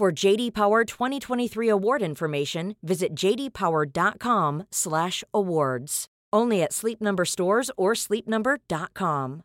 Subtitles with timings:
[0.00, 6.06] For JD Power 2023 award information, visit jdpower.com/awards.
[6.32, 9.42] Only at Sleep Number stores or sleepnumber.com.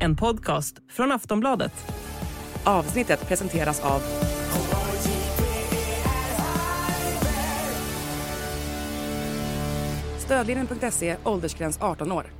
[0.00, 1.72] En podcast från Aftonbladet.
[2.64, 4.00] Avsnittet presenteras av
[10.18, 12.39] Stödlinjen.se, åldersgräns 18 år.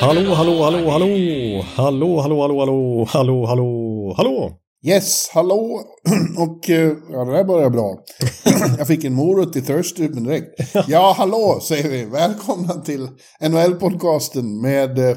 [0.00, 1.64] Hallå, hallå, hallå, hallå!
[1.76, 4.50] Hallå, hallå, hallå, hallå, hallå, hallå, hallå!
[4.86, 5.80] Yes, hallå!
[6.38, 7.96] Och eh, ja, det där börjar bra.
[8.78, 10.46] Jag fick en morot i törstupen direkt.
[10.88, 12.04] Ja, hallå säger vi.
[12.04, 13.08] Välkomna till
[13.42, 15.16] NHL-podcasten med eh,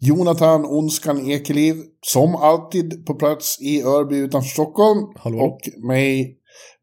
[0.00, 1.74] Jonathan Onskan Ekeliv,
[2.06, 4.98] som alltid på plats i Örby utanför Stockholm.
[5.16, 5.38] Hallå.
[5.38, 6.36] Och mig,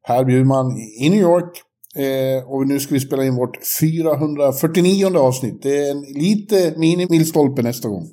[0.07, 1.61] Per Bjurman, i New York.
[1.99, 5.63] Eh, och nu ska vi spela in vårt 449 avsnitt.
[5.63, 8.07] Det är en lite mini-milstolpe nästa gång.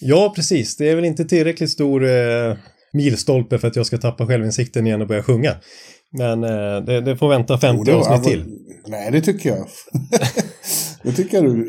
[0.00, 0.76] Ja, precis.
[0.76, 2.56] Det är väl inte tillräckligt stor eh,
[2.92, 5.54] milstolpe för att jag ska tappa självinsikten igen och börja sjunga.
[6.12, 8.44] Men eh, det, det får vänta 50 Jo, avsnitt till.
[8.86, 9.58] Nej, det tycker jag.
[11.02, 11.68] det tycker jag du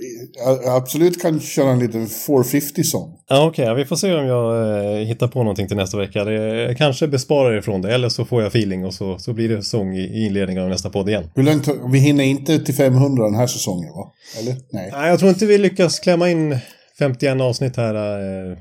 [0.68, 3.14] absolut kan köra en liten 450-sång.
[3.30, 3.66] Ja, okej.
[3.66, 6.24] ja, vi får se om jag eh, hittar på någonting till nästa vecka.
[6.24, 9.64] Det, kanske besparar ifrån det, eller så får jag feeling och så, så blir det
[9.64, 11.30] sång i, i inledningen av nästa podd igen.
[11.36, 14.12] Hur långt, vi hinner inte till 500 den här säsongen, va?
[14.40, 14.56] Eller?
[14.72, 14.90] Nej.
[14.94, 16.58] Nej, jag tror inte vi lyckas klämma in
[17.00, 18.52] 51 avsnitt här eh,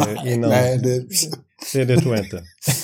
[0.00, 0.50] eh, innan.
[0.50, 1.02] Nej, det,
[1.72, 2.42] Det, det tror jag inte.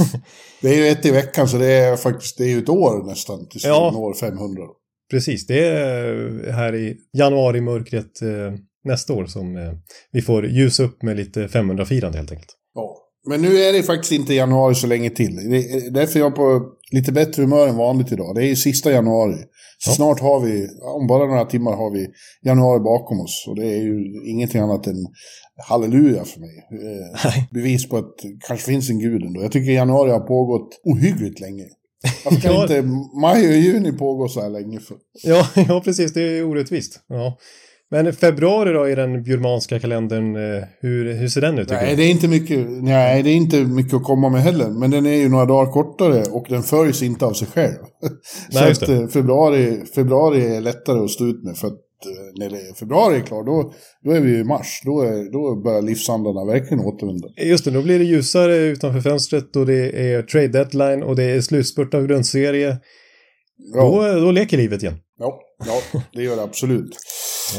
[0.63, 3.49] det är ju ett i veckan, så det är faktiskt det är ett år nästan
[3.49, 3.91] tills Ja.
[3.91, 4.63] vi når 500.
[5.11, 8.55] Precis, det är här i januari-mörkret eh,
[8.85, 9.73] nästa år som eh,
[10.13, 12.53] vi får ljusa upp med lite 500-firande helt enkelt.
[12.75, 13.01] Ja.
[13.27, 15.37] Men nu är det faktiskt inte januari så länge till.
[15.51, 18.35] Det är därför jag är på lite bättre humör än vanligt idag.
[18.35, 19.37] Det är ju sista januari.
[19.79, 19.95] Så Ja.
[19.95, 20.69] snart har vi,
[21.01, 22.07] om bara några timmar har vi
[22.45, 23.45] januari bakom oss.
[23.49, 25.07] Och det är ju ingenting annat än
[25.69, 26.57] halleluja för mig.
[26.73, 29.43] Eh, bevis på att det kanske finns en gud ändå.
[29.43, 31.65] Jag tycker januari har pågått ohyggligt länge.
[32.25, 32.63] Varför kan Ja.
[32.63, 32.83] inte
[33.21, 34.81] maj och juni pågå så här länge?
[34.81, 34.97] För?
[35.23, 37.01] Ja, ja, precis, det är orättvist.
[37.09, 37.39] Ja.
[37.91, 41.69] Men februari då i den bjurmanska kalendern, eh, hur, hur ser den ut?
[41.71, 41.97] Nej, du?
[41.97, 44.69] det är inte mycket, nej, det är inte mycket att komma med heller.
[44.69, 47.75] Men den är ju några dagar kortare och den följs inte av sig själv.
[48.51, 48.95] så Nej, det.
[48.95, 51.57] eh, februari, februari är lättare att stå ut med.
[51.57, 51.79] För att
[52.39, 53.73] när det, februari är klar, då,
[54.05, 54.81] då är vi i mars.
[54.85, 57.29] Då, är, då börjar livsandarna verkligen återvända.
[57.37, 61.25] Just det, då blir det ljusare utanför fönstret och det är trade deadline och det
[61.25, 62.77] är slutspurt av grundserie.
[63.75, 63.83] Ja,
[64.15, 64.97] Då, då leker livet igen.
[65.19, 66.97] ja, ja det gör det absolut.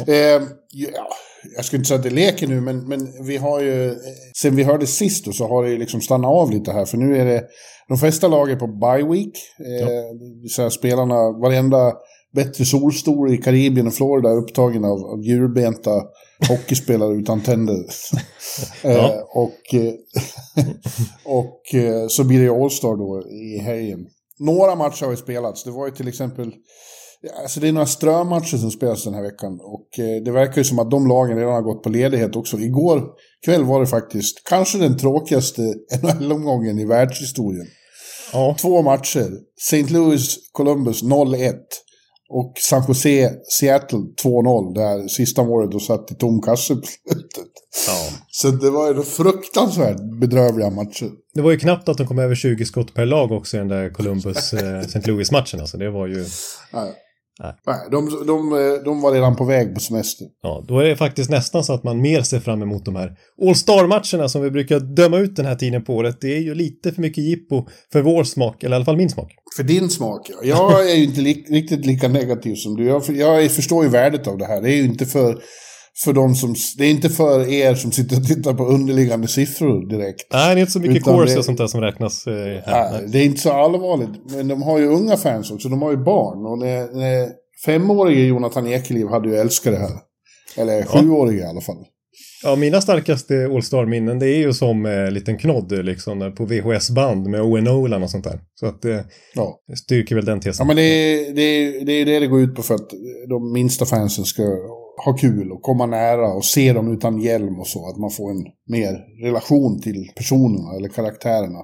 [0.07, 0.41] Eh,
[0.71, 1.07] ja,
[1.55, 3.85] jag skulle inte säga att det leker nu, men, men vi har ju...
[3.89, 3.95] eh,
[4.41, 6.85] Sen vi hörde sist då, så har det ju liksom stannat av lite här.
[6.85, 7.43] För nu är det...
[7.87, 9.33] De flesta lag är på bye week.
[9.81, 9.87] Eh,
[10.49, 11.93] så spelarna, varenda
[12.35, 15.91] bättre solstol i Karibien och Florida upptagen av, av djurbenta
[16.49, 17.75] hockeyspelare utan tänder.
[18.83, 19.93] eh, och eh,
[21.25, 24.07] och eh, så blir det All-Star då i helgen.
[24.39, 25.63] Några matcher har ju spelats.
[25.63, 26.51] Det var ju till exempel...
[27.41, 29.59] Alltså det är några strömatcher som spelas den här veckan.
[29.61, 32.57] Och eh, det verkar ju som att de lagen redan har gått på ledighet också.
[32.59, 33.03] Igår
[33.45, 35.61] kväll var det faktiskt kanske den tråkigaste
[36.03, 37.67] NHL-omgången i världshistorien.
[38.33, 39.31] Ja, Två matcher.
[39.57, 39.93] St.
[39.93, 41.53] Louis, Columbus 0-1.
[42.29, 44.73] Och San Jose, Seattle 2-0.
[44.73, 47.51] Där sista målet då satt i tom kasse på slutet.
[47.87, 48.09] ja.
[48.31, 51.09] Så det var ju fruktansvärt bedrövliga matcher.
[51.33, 53.67] Det var ju knappt att de kom över 20 skott per lag också i den
[53.67, 55.01] där Columbus eh.
[55.05, 55.59] Louis-matchen.
[55.59, 55.77] Alltså.
[55.77, 56.25] Det var ju...
[56.73, 56.93] Nej.
[57.39, 57.53] Nej.
[57.91, 58.49] De, de,
[58.85, 60.27] de var redan på väg på semester.
[60.41, 63.11] Ja, då är det faktiskt nästan så att man mer ser fram emot de här
[63.41, 66.17] All-Star-matcherna som vi brukar döma ut den här tiden på året.
[66.21, 69.09] Det är ju lite för mycket jippo för vår smak, eller i alla fall min
[69.09, 69.31] smak.
[69.55, 70.35] För din smak, ja.
[70.43, 72.85] Jag är ju inte li riktigt lika negativ som du.
[72.85, 74.61] Jag, jag förstår ju värdet av det här.
[74.61, 75.41] Det är ju inte för,
[76.03, 79.89] för de som, det är inte för er som sitter och tittar på underliggande siffror
[79.89, 80.21] direkt.
[80.33, 82.27] Nej, det är inte så mycket det- och sånt där som räknas.
[82.27, 82.33] Eh,
[82.65, 82.91] här.
[82.91, 84.09] Nej, det är inte så allvarligt.
[84.31, 86.45] Men de har ju unga fans också, de har ju barn.
[86.45, 87.29] Och när, när
[87.65, 89.91] femårige Jonathan Ekeliv hade ju älskat det här.
[90.57, 91.85] Eller sjuårige i alla fall.
[92.43, 97.27] Ja, mina starkaste All Star-minnen det är ju som eh, liten knodd liksom på VHS-band
[97.27, 98.39] med Owen Nolan och sånt där.
[98.59, 99.05] Så att det
[99.35, 99.59] Ja.
[99.85, 100.67] styrker väl den Ja, tesen.
[100.67, 102.89] men det är, det, är, det är det det går ut på för att
[103.29, 104.43] de minsta fansen ska
[105.05, 107.89] ha kul och komma nära och se dem utan hjälm och så.
[107.89, 111.59] Att man får en mer relation till personerna eller karaktärerna.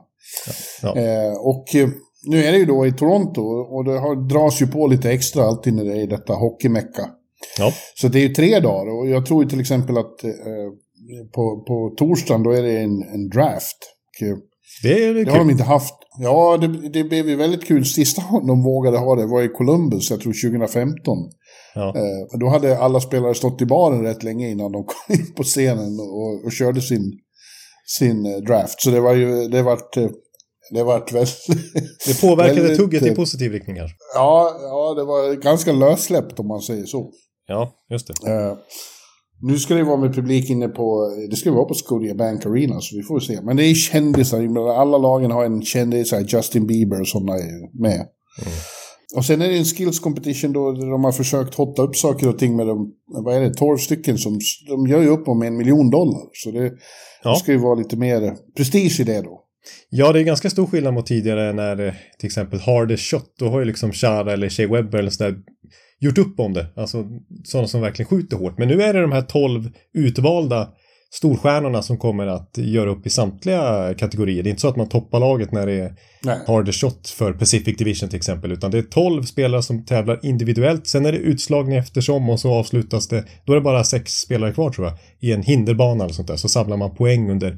[0.82, 0.96] Ja.
[0.96, 1.90] Eh, och eh,
[2.28, 5.44] nu är det ju då i Toronto och det har, dras ju på lite extra
[5.44, 7.10] alltid när det är detta hockeymecka.
[7.58, 7.72] Ja.
[7.96, 10.32] Så det är ju tre dagar och jag tror till exempel att eh,
[11.36, 13.78] på, på torsdagen då är det en, en draft.
[14.22, 14.38] Eh,
[14.84, 15.32] Det är det kul.
[15.32, 15.94] har de inte haft.
[16.20, 17.86] Ja, det, det blev ju väldigt kul.
[17.86, 21.18] Sista gången de vågade ha det var i Columbus, jag tror 2015.
[21.76, 21.94] Ja.
[21.96, 25.44] Eh, då hade alla spelare stått i baren rätt länge innan de kom in på
[25.44, 27.20] scenen och, och körde sin,
[27.98, 28.82] sin eh, draft.
[28.82, 30.10] Så det var ju, det vart, eh,
[30.72, 31.48] det vart väldigt...
[32.08, 33.98] Det påverkade väldigt, tugget i positiv riktning kanske.
[34.16, 37.12] Ja, ja, det var ganska lössläppt om man säger så.
[37.48, 38.32] Ja, just det.
[38.32, 38.54] Eh,
[39.42, 42.82] nu ska det vara med publik inne på, det ska vara på Scotia Bank Arena,
[42.82, 43.42] så vi får se.
[43.42, 48.06] Men det är kändisar, alla lagen har en kändis, Justin Bieber och sådana är med.
[49.16, 52.40] Och sen är det en skills competition då de har försökt hotta upp saker och
[52.40, 52.92] ting med de,
[53.24, 56.22] vad är det, 12 stycken som, de gör ju upp om en miljon dollar.
[56.34, 56.72] Så det,
[57.24, 57.34] Ja.
[57.34, 59.42] det ska ju vara lite mer prestige i det då.
[59.90, 63.50] Ja, det är ganska stor skillnad mot tidigare när eh, till exempel Hardest Shot, då
[63.50, 65.36] har ju liksom Chara eller Shea Webber eller sådär
[66.00, 66.68] gjort upp om det.
[66.76, 67.06] Alltså
[67.44, 68.58] sådana som verkligen skjuter hårt.
[68.58, 70.70] Men nu är det de här 12 utvalda
[71.14, 74.44] storstjärnorna som kommer att göra upp i samtliga kategorier.
[74.44, 76.40] Det är inte så att man toppar laget när det är Nej.
[76.48, 80.88] hardest shot för Pacific Division till exempel, utan det är 12 spelare som tävlar individuellt.
[80.88, 84.54] Sen är det utslagning eftersom och så avslutas det, då är det bara sex spelare
[84.54, 86.38] kvar tror jag, i en hinderbana eller sånt där.
[86.38, 87.58] Så samlar man poäng under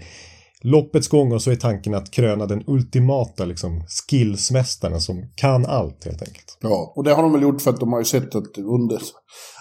[0.64, 6.06] loppets gång och så är tanken att kröna den ultimata liksom skillsmästaren som kan allt
[6.06, 6.58] helt enkelt.
[6.62, 9.00] Ja, och det har de väl gjort för att de har ju sett att under...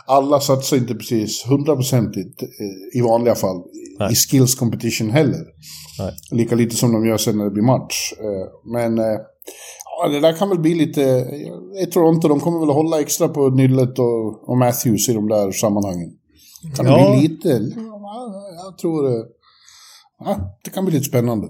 [0.06, 3.62] Alla satsar inte precis hundraprocentigt eh, i vanliga fall
[3.98, 4.12] Nej.
[4.12, 5.40] i skills competition heller.
[5.98, 6.12] Nej.
[6.30, 8.12] Lika lite som de gör sen när det blir match.
[8.18, 9.18] Eh, Men eh,
[10.02, 11.00] ja, det där kan väl bli lite...
[11.82, 15.52] I Toronto, de kommer väl hålla extra på Nyllet och, och Matthews i de där
[15.52, 16.10] sammanhangen.
[16.76, 17.16] Kan det Ja.
[17.16, 17.48] bli lite...
[17.76, 18.32] Ja,
[18.64, 19.06] jag tror...
[19.06, 19.22] eh,
[20.24, 21.48] Ja, det kan bli lite spännande.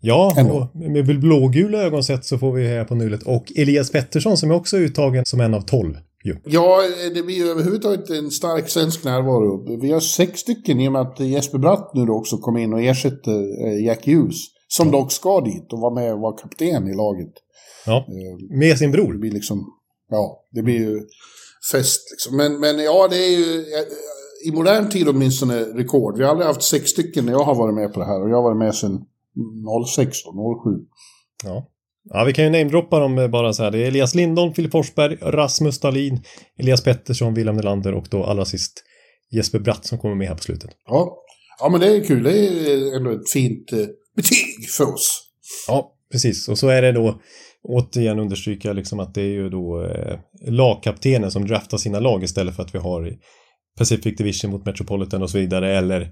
[0.00, 0.54] Ja, Ändå.
[0.54, 3.22] och med blågula ögon sett så får vi här på nullet.
[3.22, 5.94] Och Elias Pettersson som är också uttagen som en av 12.
[6.24, 6.36] Ju.
[6.44, 6.80] Ja,
[7.14, 9.80] det blir ju överhuvudtaget en stark svensk närvaro.
[9.80, 12.82] Vi har sex stycken i och med att Jesper Bratt nu också kom in och
[12.82, 14.36] ersätter eh, Jack Hughes.
[14.68, 17.32] Som dock ska dit och vara med och vara kapten i laget.
[17.86, 19.14] Ja, Eh, med sin Det bror.
[19.18, 19.66] blir liksom,
[20.10, 21.00] ja, det blir ju
[21.72, 22.36] fest liksom.
[22.36, 23.84] Men, men ja, det är ju eh,
[24.44, 26.18] i modern tid åtminstone rekord.
[26.18, 28.30] Vi har aldrig haft sex stycken när jag har varit med på det här och
[28.30, 29.04] jag har varit med sedan
[29.86, 30.70] 06 då, 07.
[31.44, 31.70] Ja.
[32.10, 33.70] Ja, vi kan ju namedroppa dem bara så här.
[33.70, 36.22] Det är Elias Lindholm, Filip Forsberg, Rasmus Stalin,
[36.58, 38.84] Elias Pettersson, William Nylander och då allra sist
[39.30, 40.70] Jesper Bratt som kommer med här på slutet.
[40.86, 41.16] Ja.
[41.60, 42.22] ja, men det är kul.
[42.22, 43.78] Det är ändå ett fint eh,
[44.16, 45.22] betyg för oss.
[45.68, 46.48] Ja, precis.
[46.48, 47.20] Och så är det då
[47.62, 52.56] återigen understryka liksom att det är ju då eh, lagkaptenen som draftar sina lag istället
[52.56, 53.16] för att vi har
[53.78, 56.10] Pacific Division mot Metropolitan och så vidare eller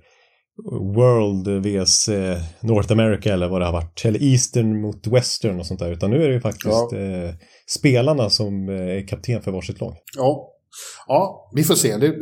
[0.96, 4.05] World vs eh, North America eller vad det har varit.
[4.05, 5.93] Eller Eastern mot Western och sånt där.
[5.93, 6.98] Utan nu är det ju faktiskt Ja.
[6.98, 7.31] eh,
[7.79, 9.94] spelarna som eh, är kapten för varsitt lag.
[10.17, 10.48] Ja.
[11.06, 11.96] Ja, vi får se.
[11.96, 12.15] Det,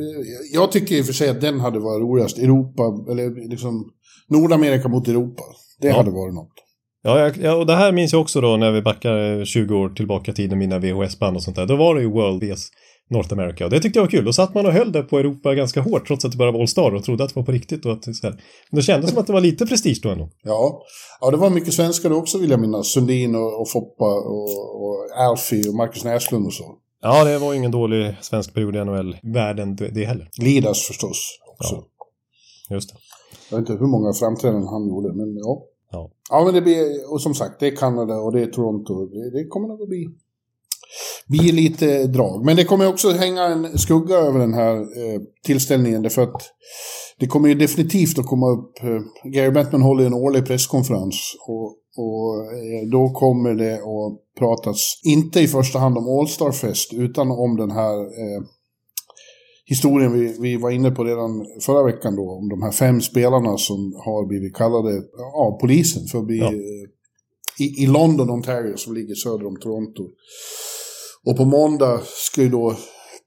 [0.52, 2.38] jag tycker i och för sig att den hade varit roligast.
[2.38, 3.84] Europa, eller liksom
[4.28, 5.42] Nordamerika mot Europa.
[5.80, 5.96] Det Ja.
[5.96, 6.52] hade varit något.
[7.02, 9.88] Ja, ja, och det här minns jag också då när vi backar eh, 20 år
[9.88, 11.66] tillbaka i tiden, mina VHS-band och sånt där.
[11.66, 12.68] Då var det ju World vs
[13.10, 14.24] North America och det tyckte jag var kul.
[14.24, 16.60] Då satt man och höll det på Europa ganska hårt trots att det bara var
[16.60, 17.86] All-Star och trodde att det var på riktigt.
[17.86, 18.30] Och att så här.
[18.70, 20.30] Men det kändes som att det var lite prestige då ändå.
[20.42, 20.82] Ja.
[21.20, 22.86] ja, det var mycket svenskar också vill jag minnas.
[22.86, 26.64] Sundin och, och Foppa och, och Alfie och Marcus Näslund och så.
[27.02, 30.28] Ja, det var ingen dålig svensk period i NHL-världen det heller.
[30.38, 31.74] Lidas förstås också.
[31.74, 32.74] Ja.
[32.74, 32.96] Just det.
[33.50, 35.62] Jag vet inte hur många framträdanden han gjorde, men ja.
[35.92, 36.10] Ja.
[36.30, 39.06] Ja, men det blir, och som sagt, det är Kanada och det är Toronto.
[39.06, 40.08] Det, det kommer nog att bli,
[41.26, 42.44] bli lite drag.
[42.44, 46.02] Men det kommer också hänga en skugga över den här eh, tillställningen.
[46.02, 46.42] Därför att
[47.18, 48.82] det kommer ju definitivt att komma upp.
[48.82, 51.36] Eh, Gary Bettman håller en årlig presskonferens.
[51.48, 51.66] Och,
[51.96, 57.30] och eh, då kommer det att pratas, inte i första hand om All-Star Fest, utan
[57.30, 58.42] om den här eh,
[59.66, 63.58] historien vi, vi var inne på redan förra veckan då, om de här fem spelarna
[63.58, 65.02] som har blivit kallade
[65.34, 66.52] av polisen för att bli Ja.
[67.64, 70.02] i, i London, Ontario, som ligger söder om Toronto.
[71.26, 72.76] Och på måndag ska ju då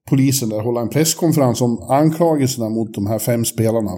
[0.10, 3.92] polisen där hålla en presskonferens om anklagelserna mot de här fem spelarna.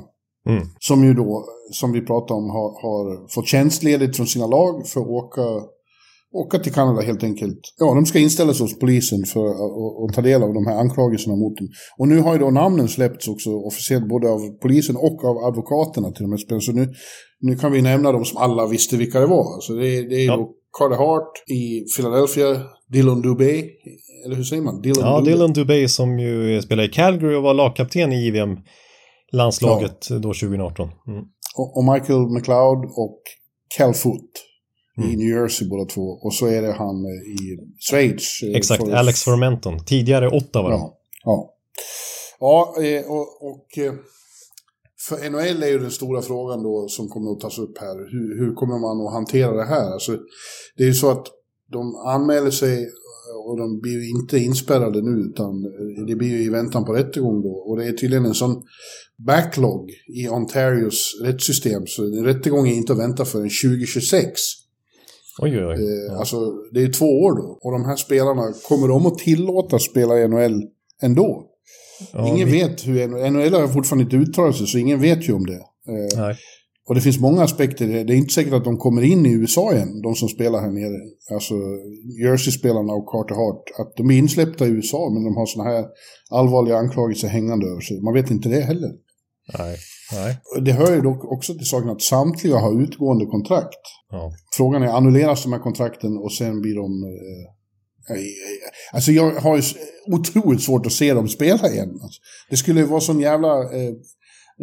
[0.50, 0.64] Mm.
[0.80, 5.02] Som ju då, som vi pratade om, har, har fått tjänstledigt från sina lag för
[5.02, 5.42] att åka,
[6.34, 7.60] åka till Kanada helt enkelt.
[7.80, 9.46] Ja, de ska inställa sig hos polisen för
[10.06, 11.68] att ta del av de här anklagelserna mot dem.
[11.98, 16.12] Och nu har ju då namnen släppts också officiellt både av polisen och av advokaterna
[16.12, 16.62] till de här spelarna.
[16.62, 16.94] Så nu,
[17.42, 19.62] nu kan vi nämna dem som alla visste vilka det var.
[19.62, 20.50] Så det, det är Ja.
[20.80, 22.62] Carter Hart i Philadelphia,
[22.94, 23.64] Dylan Dubé,
[24.26, 24.82] eller hur säger man?
[24.82, 25.32] Dylan Ja, Dubé.
[25.32, 30.90] Dylan Dubé som ju spelar i Calgary och var lagkapten i JVM-landslaget då 2018.
[31.08, 31.24] Mm.
[31.58, 33.22] Och, och Michael McLeod och
[33.78, 34.32] Cal Foot
[34.98, 35.12] i Mm.
[35.20, 36.02] New Jersey båda två.
[36.02, 37.58] Och så är det han eh, i
[37.90, 38.44] Schweiz.
[38.44, 39.86] eh, Exakt, för- Alex Formenton.
[39.86, 40.70] Tidigare Ottawa.
[40.70, 40.98] Ja.
[41.24, 41.54] Ja,
[42.40, 43.68] ja eh, och, och
[45.08, 48.12] för NHL är ju den stora frågan då som kommer att tas upp här.
[48.12, 49.92] Hur, hur kommer man att hantera det här?
[49.92, 50.18] Alltså,
[50.78, 51.28] det är ju så att
[51.72, 52.88] de anmäler sig
[53.46, 55.62] och de blir ju inte inspärrade nu utan
[56.08, 57.50] det blir ju i väntan på rättegång då.
[57.50, 58.64] Och det är tydligen en sån
[59.28, 64.42] backlog i Ontarios rättssystem så en rättegång är inte att vänta förrän 2026.
[65.42, 65.74] Oj, oj, oj.
[65.74, 66.38] Eh, Alltså
[66.72, 67.60] det är två år då.
[67.62, 70.62] Och de här spelarna, kommer de att tillåtas spela i NHL
[71.02, 71.55] ändå?
[72.14, 75.34] Ja, ingen vi- vet hur NHL har fortfarande inte uttalat sig, så ingen vet ju
[75.34, 75.54] om det.
[75.94, 76.36] Eh, Nej.
[76.90, 77.88] och det finns många aspekter.
[77.88, 80.72] Det är inte säkert att de kommer in i USA igen, de som spelar här
[80.72, 81.00] nere.
[81.34, 81.54] Alltså
[82.24, 83.64] Jersey-spelarna och Carter Hart.
[83.80, 85.86] Att de är insläppta i USA, men de har såna här
[86.32, 88.02] allvarliga anklagelser hängande över sig.
[88.02, 88.92] Man vet inte det heller.
[89.58, 89.78] Nej.
[90.14, 90.38] Nej.
[90.62, 93.84] Det hör ju dock också till saken att samtliga har utgående kontrakt.
[94.12, 94.32] Ja.
[94.58, 96.84] Frågan är, annulleras de här kontrakten och sen blir de...
[97.04, 97.55] Eh,
[98.94, 99.64] alltså jag har ju
[100.12, 101.90] otroligt svårt att se dem spela igen.
[102.04, 103.48] Alltså, det skulle ju vara sån jävla...
[103.74, 103.88] Eh,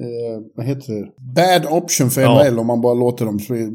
[0.03, 1.07] eh, vad heter det?
[1.35, 2.61] Bad option för Ja.
[2.61, 3.71] Om man bara låter dem spela.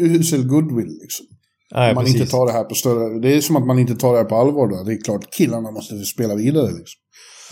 [0.00, 1.26] Usel goodwill liksom.
[1.74, 2.20] Nej, om man precis.
[2.20, 3.20] inte tar det här på större...
[3.20, 4.82] Det är som att man inte tar det här på allvar då.
[4.84, 7.00] Det är klart, killarna måste spela vidare liksom.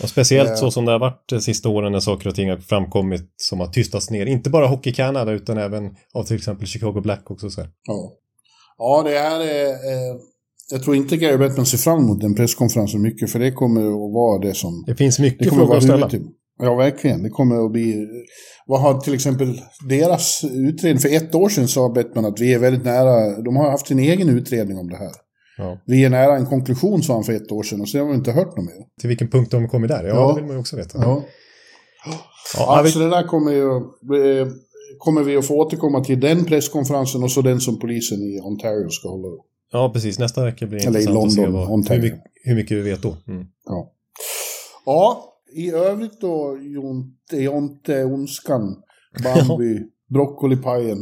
[0.01, 0.55] Och speciellt Eh.
[0.55, 3.59] så som det har varit de sista åren när saker och ting har framkommit som
[3.59, 4.25] har tystats ner.
[4.25, 7.61] Inte bara Hockey Canada utan även av till exempel Chicago Blackhawks och så.
[7.61, 7.69] här.
[7.87, 8.13] Ja.
[8.77, 9.67] Ja, det här är...
[9.69, 10.15] Eh,
[10.73, 14.13] jag tror inte Gary Bettman ser fram emot den presskonferensen mycket, för det kommer att
[14.13, 14.83] vara det som...
[14.87, 16.09] Det finns Det mycket kommer att frågor vara att ställa.
[16.09, 16.23] till.
[16.59, 17.23] Ja, verkligen.
[17.23, 18.07] Det kommer att bli...
[18.67, 20.99] Vad har till exempel deras utredning...
[20.99, 23.41] För ett år sedan sa Bettman att vi är väldigt nära...
[23.41, 25.11] De har haft sin egen utredning om det här.
[25.57, 25.81] Ja.
[25.85, 28.15] Vi är nära en konklusion, sa han för ett år sedan, och sen har vi
[28.15, 28.75] inte hört något mer.
[29.01, 30.03] Till vilken punkt de kommer där?
[30.03, 30.27] Ja, Ja.
[30.27, 30.97] det vill man ju också veta.
[31.01, 31.23] Ja.
[32.05, 32.13] Ja,
[32.57, 33.75] Ja, vi- så det där kommer ju...
[34.41, 34.47] eh,
[34.97, 38.89] Kommer vi att få återkomma till den presskonferensen och så den som polisen i Ontario
[38.89, 39.27] ska hålla.
[39.73, 40.19] Ja, precis.
[40.19, 42.77] Nästa vecka blir det Eller i intressant att se London, vad, hur, mycket, hur mycket
[42.77, 43.17] vi vet då.
[43.27, 43.45] Mm.
[43.65, 43.91] Ja.
[44.85, 48.75] Ja, i övrigt då, Jonte, Jonte, Onskan,
[49.23, 49.79] Bambi,
[50.13, 50.97] Broccolipajen.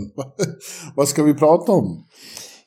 [0.96, 2.06] Vad ska vi prata om?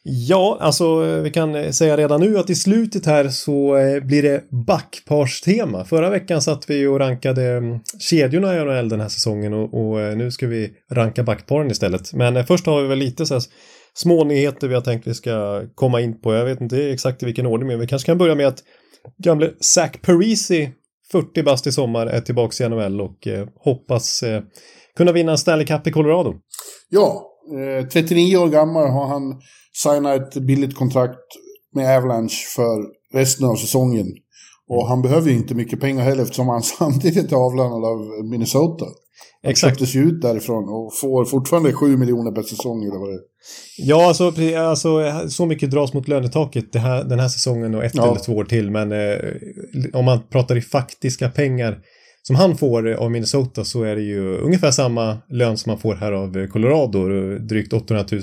[0.06, 4.44] Ja, alltså vi kan säga redan nu att i slutet här så eh, blir det
[4.66, 5.84] backparstema.
[5.84, 10.00] Förra veckan satt vi och rankade mm, kedjorna i NHL den här säsongen och, och
[10.00, 12.12] eh, nu ska vi ranka backparen istället.
[12.12, 13.42] Men eh, först har vi väl lite så här
[13.94, 16.34] små nyheter vi har tänkt vi ska komma in på.
[16.34, 18.62] Jag vet inte exakt i vilken ordning, men vi kanske kan börja med att
[19.18, 20.70] gamle Zach Parisi,
[21.12, 24.42] 40 bast i sommar, är tillbaka i NHL och eh, hoppas eh,
[24.96, 26.34] kunna vinna en Stanley Cup i Colorado.
[26.88, 27.30] Ja,
[27.80, 29.40] eh, 39 år gammal har han
[29.72, 31.20] signat ett billigt kontrakt
[31.74, 32.84] med Avalanche för
[33.18, 34.06] resten av säsongen.
[34.68, 38.84] Och han behöver ju inte mycket pengar heller eftersom han samtidigt är avlönad av Minnesota.
[39.44, 39.72] Exakt.
[39.78, 43.20] köptes ju ut därifrån och får fortfarande 7 miljoner per säsong eller vad det är.
[43.78, 44.26] Ja, alltså,
[44.58, 48.10] alltså så mycket dras mot lönetaket här, den här säsongen och ett Ja.
[48.10, 48.70] eller två år till.
[48.70, 49.18] Men eh,
[49.92, 51.78] om man pratar i faktiska pengar
[52.22, 55.94] som han får av Minnesota så är det ju ungefär samma lön som man får
[55.94, 57.08] här av Colorado,
[57.38, 58.20] drygt 800 000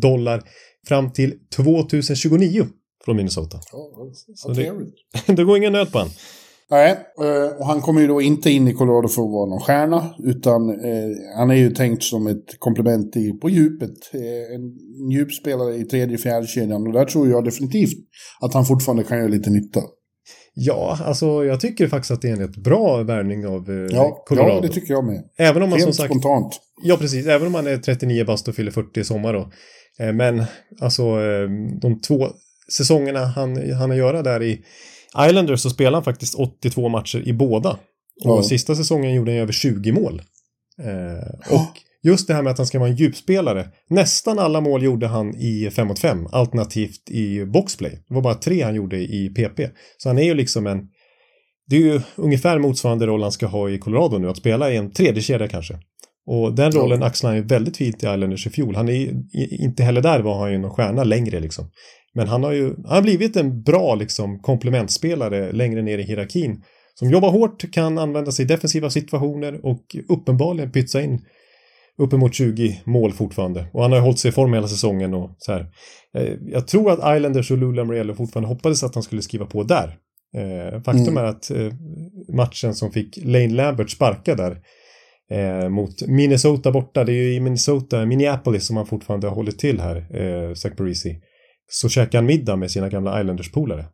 [0.00, 0.42] dollar
[0.88, 2.66] fram till 2029
[3.04, 3.58] från Minnesota.
[3.72, 3.90] Ja,
[4.34, 4.72] Så det-
[5.34, 6.08] det går ingen nöd på han.
[6.70, 9.60] Nej, eh, och han kommer ju då inte in i Colorado för att vara någon
[9.60, 14.14] stjärna, utan eh, han är ju tänkt som ett komplement i, på djupet.
[14.14, 14.62] Eh, en
[15.10, 17.98] djupspelare i tredje, fjärde kedjan och där tror jag definitivt
[18.40, 19.80] att han fortfarande kan göra lite nytta.
[20.54, 24.24] Ja, alltså jag tycker faktiskt att det är en rätt bra värvning av eh, Ja,
[24.26, 24.54] Colorado.
[24.54, 25.22] ja, det tycker jag med.
[25.38, 26.60] Även om man som Helt sagt spontant.
[26.82, 27.26] Ja, precis.
[27.26, 29.50] Även om man är 39 bast och fyller 40 i sommar då.
[30.04, 30.44] Eh, Men
[30.80, 31.48] alltså eh,
[31.82, 32.26] de två
[32.76, 34.60] säsongerna han, han göra där i
[35.18, 37.70] Islanders så spelar han faktiskt 82 matcher i båda.
[38.24, 38.42] Och Ja.
[38.42, 40.22] sista säsongen gjorde han över 20 mål.
[40.82, 43.68] Eh, och just det här med att han ska vara en djupspelare.
[43.90, 48.04] Nästan alla mål gjorde han i 5 mot 5, alternativt i boxplay.
[48.08, 49.70] Det var bara tre han gjorde i PP.
[49.98, 50.88] Så han är ju liksom en...
[51.66, 54.76] Det är ju ungefär motsvarande roll han ska ha i Colorado nu, att spela i
[54.76, 55.78] en tredje kedja kanske.
[56.32, 58.76] Och den rollen axlar han ju väldigt fint i Islanders i fjol.
[58.76, 59.14] Han är
[59.62, 61.70] inte heller där var han ju någon stjärna längre liksom.
[62.14, 66.62] Men han har ju han har blivit en bra liksom komplementspelare längre ner i hierarkin.
[66.94, 71.20] Som jobbar hårt, kan använda sig i defensiva situationer och uppenbarligen pytsa in
[71.98, 73.66] uppemot 20 mål fortfarande.
[73.72, 75.66] Och han har hållit sig i form hela säsongen och så här.
[76.16, 79.62] Eh, jag tror att Islanders och Lula Moriello fortfarande hoppades att han skulle skriva på
[79.62, 79.96] där.
[80.36, 81.16] Eh, faktum mm.
[81.16, 81.72] är att eh,
[82.34, 84.58] matchen som fick Lane Lambert sparka där
[85.70, 89.80] mot Minnesota borta, det är ju i Minnesota, Minneapolis som han fortfarande har hållit till
[89.80, 91.20] här, eh, Zach Parisi.
[91.70, 93.84] Så käkade han middag med sina gamla Islanders-polare.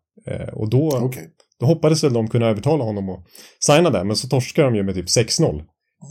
[0.53, 1.25] och då, okay.
[1.61, 3.25] då hoppades väl de kunna övertala honom att
[3.67, 5.63] signa där, men så torskar de ju med typ 6-0.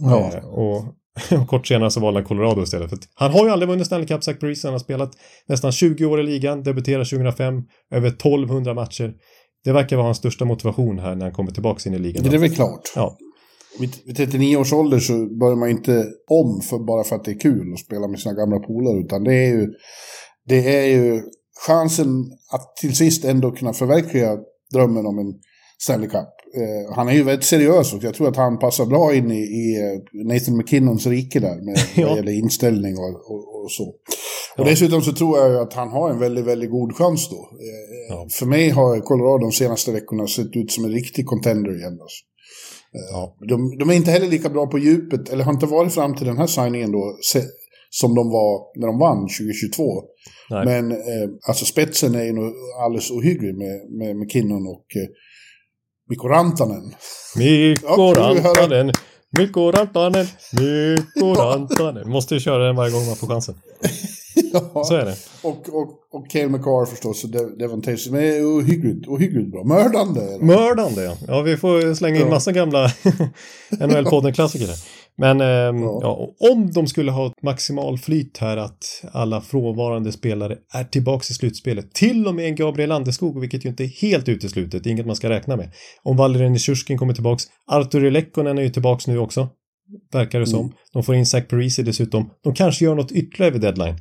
[0.01, 0.41] Ja.
[0.43, 0.95] och
[1.41, 2.89] och kort senare så valde han Colorado istället.
[2.89, 4.67] För han har ju aldrig vunnit Stanley Cup, Zach Parise.
[4.67, 5.11] Han har spelat
[5.47, 9.13] nästan 20 år i ligan, debuterade 2005, över 1200 matcher.
[9.63, 12.23] Det verkar vara hans största motivation här när han kommer tillbaka in i ligan.
[12.23, 12.81] Det är väl klart.
[12.95, 13.17] Ja.
[13.79, 17.39] Vid 39 års ålder så börjar man inte om för, bara för att det är
[17.39, 18.99] kul att spela med sina gamla polare.
[18.99, 19.67] Utan det är ju,
[20.47, 21.21] det är ju
[21.67, 22.09] chansen
[22.51, 24.37] att till sist ändå kunna förverkliga
[24.73, 25.33] drömmen om en
[25.77, 26.35] Stanley Cup.
[26.57, 29.39] Eh, han är ju väldigt seriös och jag tror att han passar bra in i,
[29.39, 32.15] i eh, Nathan McKinnons rike där med ja.
[32.15, 33.95] gäller inställning och, och, och så.
[34.55, 34.63] Ja.
[34.63, 37.35] Och dessutom så tror jag att han har en väldigt, väldigt god chans då.
[37.35, 38.27] Eh, ja.
[38.39, 41.97] För mig har Colorado de senaste veckorna sett ut som en riktig contender igen.
[42.01, 42.25] Alltså.
[43.11, 43.37] Ja.
[43.47, 46.27] De, de, är inte heller lika bra på djupet, eller har inte varit fram till
[46.27, 47.17] den här signingen då,
[47.89, 49.83] som de var när de vann 2022.
[50.49, 50.65] Nej.
[50.65, 52.31] Men eh, alltså spetsen är ju
[52.83, 55.07] alldeles ohygglig med, med McKinnon och eh,
[56.09, 56.93] Mikko Rantanen.
[57.35, 58.91] Mikko Rantanen.
[59.37, 60.25] Mikko Rantanen.
[60.59, 62.09] Mikko Rantanen.
[62.09, 63.55] Måste ju köra den varje gång man får chansen.
[64.73, 64.83] ja.
[64.83, 65.15] Så är det.
[65.41, 67.23] Och, och, och Cale McCarr förstås.
[67.23, 68.09] Och Devon Tays.
[68.09, 69.63] Men är ohyggligt, ohyggligt bra.
[69.63, 70.37] Mördande.
[70.39, 71.15] Mördande ja.
[71.27, 72.87] Ja, vi får slänga in massa gamla
[73.79, 74.69] NHL-podden-klassiker.
[75.17, 75.99] Men eh, ja.
[76.01, 76.35] ja.
[76.51, 81.33] om de skulle ha ett maximal flyt här att alla frånvarande spelare är tillbaka i
[81.33, 81.93] slutspelet.
[81.93, 85.15] Till och med en Gabriel Landeskog, vilket ju inte är helt uteslutet, det inget man
[85.15, 85.71] ska räkna med.
[86.03, 89.49] Om Valerien Sjurskin kommer tillbaks, Arturi Lekkonen är ju tillbaks nu också.
[90.13, 90.59] Verkar det mm.
[90.59, 90.73] som.
[90.93, 92.29] De får in Zach Parisi dessutom.
[92.43, 93.95] De kanske gör något ytterligare vid deadline.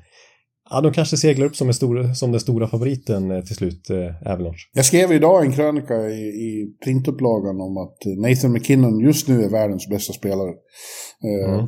[0.71, 3.91] Ja, de kanske seglar upp som, en stor, som den stora favoriten eh, till slut,
[3.91, 4.69] eh, Avalanche.
[4.73, 9.49] Jag skrev idag en krönika i, i printupplagan om att Nathan McKinnon just nu är
[9.49, 10.51] världens bästa spelare.
[11.25, 11.67] Eh, mm.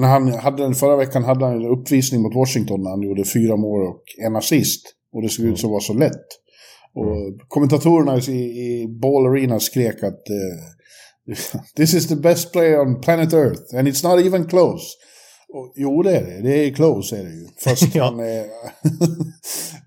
[0.00, 3.24] när han hade den förra veckan hade han en uppvisning mot Washington när han gjorde
[3.24, 4.94] fyra mål och en assist.
[5.12, 6.26] Och det såg ut som var så lätt.
[6.94, 7.38] Och mm.
[7.48, 11.34] kommentatorerna i, i Ball Arena skrek att uh,
[11.76, 14.94] This is the best player on planet Earth and it's not even close.
[15.54, 16.42] Och, jo, det är det.
[16.42, 17.48] Det är close är det ju.
[17.64, 18.04] Fast ja.
[18.04, 18.46] han är...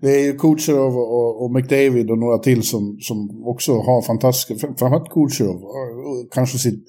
[0.00, 4.66] det är ju Kucherov och, och, McDavid och några till som, som också har fantastiska...
[4.66, 5.60] Framförallt Kucherov.
[6.30, 6.84] Kanske sitt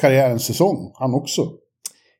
[0.00, 1.50] karriärens säsong, han också.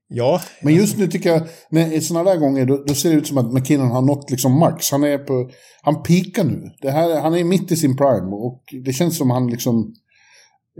[0.09, 0.41] Ja.
[0.63, 3.27] Men just nu tycker jag, när, i sådana där gånger, då, då, ser det ut
[3.27, 4.91] som att McKinnon har nått liksom max.
[4.91, 5.51] Han är på,
[5.83, 6.71] han pikar nu.
[6.83, 9.95] Det här, han är mitt i sin prime och det känns som han liksom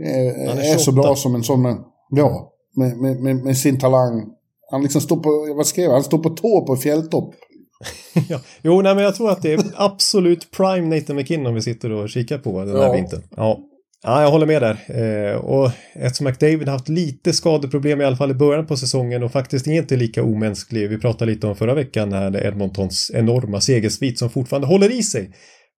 [0.01, 4.25] eh, är, är så bra som en sån, ja, med, med, med, med, sin talang.
[4.71, 7.33] Han liksom står på, vad skrev jag, han står på tå på fjälltopp.
[8.29, 8.39] ja.
[8.61, 12.09] Jo, nej, men jag tror att det är absolut prime Nathan McKinnon vi sitter och
[12.09, 12.93] kikar på den här ja.
[12.93, 13.21] vintern.
[13.35, 13.59] Ja.
[14.03, 14.77] Ja, jag håller med där.
[14.87, 19.31] Eh, och eftersom McDavid haft lite skadeproblem i alla fall i början på säsongen och
[19.31, 20.89] faktiskt inte lika omänsklig.
[20.89, 25.31] Vi pratade lite om förra veckan här Edmontons enorma segersvit som fortfarande håller i sig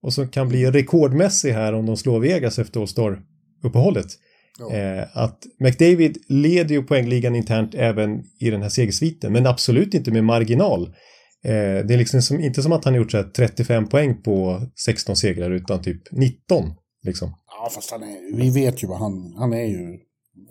[0.04, 4.08] och som kan bli rekordmässig här om de slår Vegas efter All-Star-uppehållet.
[4.60, 4.76] Ja.
[4.76, 10.12] Eh, att McDavid leder ju poängligan internt även i den här segersviten, men absolut inte
[10.12, 10.84] med marginal.
[11.44, 15.16] Eh, det är liksom som, inte som att han gjort så 35 poäng på 16
[15.16, 16.74] segrar utan typ 19.
[17.06, 17.34] Liksom.
[17.48, 20.00] Ja, fast han är, vi vet ju vad han, han är ju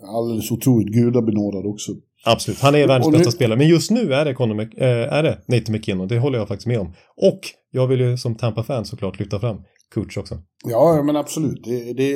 [0.07, 1.91] alldeles otroligt gudabenådad också.
[2.25, 3.57] Absolut, han är världens bästa spelare.
[3.57, 6.67] Men just nu är det, Conor, äh, är det Nathan McKinnon, det håller jag faktiskt
[6.67, 6.93] med om.
[7.15, 7.39] Och
[7.71, 9.57] jag vill ju som Tampa-fan såklart lyfta fram
[9.93, 10.41] Kutch också.
[10.65, 11.63] Ja, men absolut.
[11.63, 12.13] Det, det,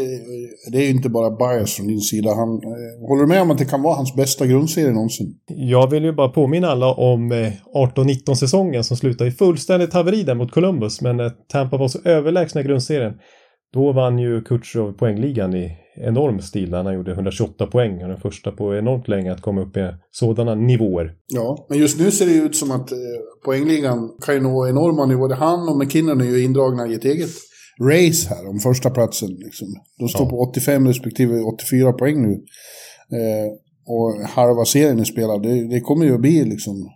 [0.72, 2.30] det är ju inte bara bias från din sida.
[2.30, 5.36] Han, eh, håller du med om att det kan vara hans bästa grundserie någonsin?
[5.48, 10.24] Jag vill ju bara påminna alla om eh, 18-19 säsongen som slutade i fullständigt haveri
[10.24, 11.02] där mot Columbus.
[11.02, 13.14] Men eh, Tampa var så överlägsna i grundserien.
[13.74, 18.02] Då vann ju Kutjerov poängligan i enorm stil när han gjorde 128 poäng.
[18.02, 21.14] Är den första på enormt länge att komma upp i sådana nivåer.
[21.28, 22.98] Ja, men just nu ser det ut som att eh,
[23.46, 25.36] poängligan kan ju nå enorma nivåer.
[25.36, 27.30] Han och McKinnon är ju indragna i ett eget
[27.82, 29.30] race här om första platsen.
[29.30, 29.68] Liksom.
[30.00, 30.30] De står ja.
[30.30, 32.34] på 85 respektive 84 poäng nu.
[33.18, 33.52] Eh,
[33.86, 35.44] och halva serien är spelad.
[35.44, 36.90] Det, det kommer ju att bli liksom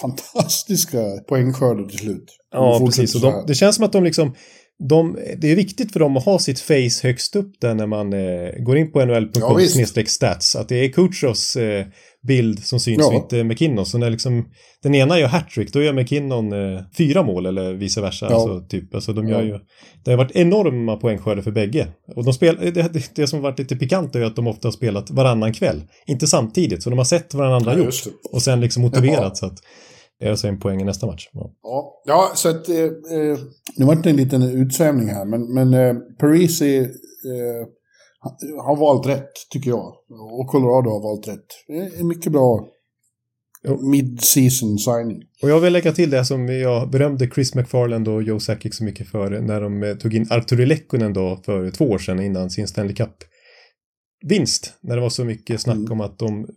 [0.00, 0.98] fantastiska
[1.28, 2.24] poängskördar till slut.
[2.50, 3.14] Ja, precis.
[3.14, 4.34] Och de, det känns som att de liksom
[4.88, 8.12] de, det är viktigt för dem att ha sitt face högst upp där när man
[8.12, 9.60] eh, går in på nhl.com
[9.96, 10.56] ja, stats.
[10.56, 11.86] Att det är Kutjos eh,
[12.22, 13.06] bild som syns Ja.
[13.06, 13.86] och inte McKinnon.
[13.86, 14.48] Så när liksom
[14.82, 18.26] den ena gör hattrick, då gör McKinnon eh, fyra mål eller vice versa.
[18.30, 18.34] Ja.
[18.34, 19.58] Alltså, typ, alltså de gör ju,
[20.04, 21.88] det har varit enorma poängskörder för bägge.
[22.16, 24.72] Och de spel, det, det, som har varit lite pikant är att de ofta har
[24.72, 25.82] spelat varannan kväll.
[26.06, 27.94] Inte samtidigt, så de har sett vad den andra Ja, gjort.
[28.32, 29.58] Och sen liksom motiverat så att
[30.22, 31.28] det är alltså en poäng i nästa match.
[31.32, 31.50] Ja.
[31.62, 32.68] Ja, ja så att...
[32.68, 33.38] Eh, eh,
[33.76, 37.66] nu var det en liten utsvävning här, men, men eh, Parisi eh,
[38.64, 39.92] har valt rätt, tycker jag.
[40.40, 41.46] Och Colorado har valt rätt.
[41.68, 42.68] Det är mycket bra
[43.68, 45.22] mid-season signing.
[45.42, 48.84] Och jag vill lägga till det som jag berömde Chris McFarland och Joe Sakic så
[48.84, 52.50] mycket för när de eh, tog in Arturi Lekkonen då för två år sedan innan
[52.50, 54.72] sin Stanley Cup-vinst.
[54.80, 55.92] När det var så mycket snack Mm.
[55.92, 56.48] om att de,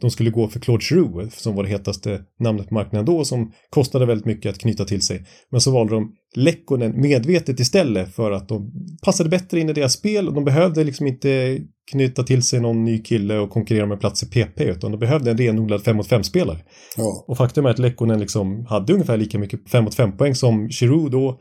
[0.00, 3.52] de skulle gå för Claude Giroux som var det hetaste namnet på marknaden då som
[3.70, 5.24] kostade väldigt mycket att knyta till sig.
[5.50, 8.72] Men så valde de Lekkonen medvetet istället för att de
[9.02, 11.58] passade bättre in i deras spel och de behövde liksom inte
[11.92, 15.30] knyta till sig någon ny kille och konkurrera med plats i PP utan de behövde
[15.30, 16.58] en renodlad 5 mot 5-spelare.
[16.96, 20.34] Ja, Och faktum är att Lekkonen liksom hade ungefär lika mycket 5 mot 5 poäng
[20.34, 21.40] som Giroud då.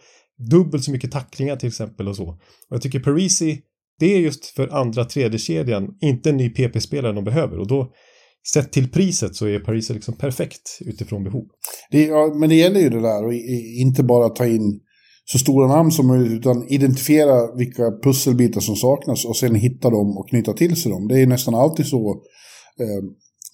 [0.52, 2.28] Dubbelt så mycket tacklingar till exempel och så.
[2.30, 2.38] Och
[2.70, 3.62] jag tycker Parisi,
[4.00, 7.60] det är just för andra tredje kedjan inte en ny PP-spelare de behöver.
[7.60, 7.92] Och då,
[8.54, 11.46] sett till priset så är Parisi liksom perfekt utifrån behov.
[11.92, 13.34] det, ja, men det gäller ju det där och
[13.82, 14.80] inte bara ta in
[15.26, 20.18] så stora namn som möjligt utan identifiera vilka pusselbitar som saknas och sen hitta dem
[20.18, 21.08] och knyta till sig dem.
[21.08, 22.10] Det är nästan alltid så
[22.80, 23.04] eh,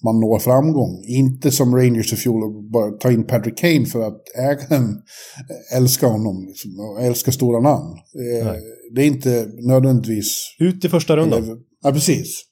[0.04, 1.04] man når framgång.
[1.08, 5.02] Inte som Rangers i fjol bara ta in Patrick Kane för att ägaren
[5.76, 7.98] älskar honom liksom, och älskar stora namn.
[8.42, 8.52] Eh,
[8.94, 10.56] det är inte nödvändigtvis...
[10.58, 11.64] Ut i första rundan.
[11.82, 12.44] Ja, precis.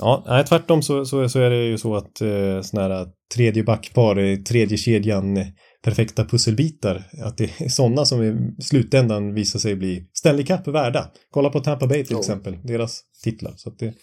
[0.00, 3.62] Ja, nej, tvärtom så, så, så är det ju så att eh, sådana här tredje
[3.64, 5.46] backpar, eh, tredje kedjan, eh,
[5.84, 11.10] perfekta pusselbitar, att det är sådana som i slutändan visar sig bli Stanley Cup värda.
[11.30, 12.18] Kolla på Tampa Bay till Ja.
[12.18, 13.52] exempel, deras titlar.
[13.56, 13.94] Så det,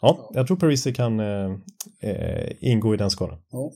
[0.00, 1.50] ja, jag tror Parisi kan eh,
[2.02, 3.38] eh, ingå i den skaran.
[3.52, 3.70] Ja.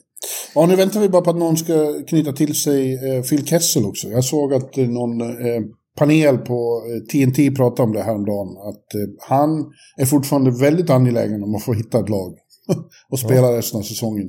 [0.54, 3.84] ja, nu väntar vi bara på att någon ska knyta till sig eh, Phil Kessel
[3.84, 4.08] också.
[4.08, 5.62] Jag såg att eh, någon eh,
[5.98, 8.48] panel på eh, TNT pratade om det häromdagen.
[8.48, 12.34] Att eh, han är fortfarande väldigt angelägen om att få hitta ett lag
[13.10, 14.28] och spela resten av säsongen.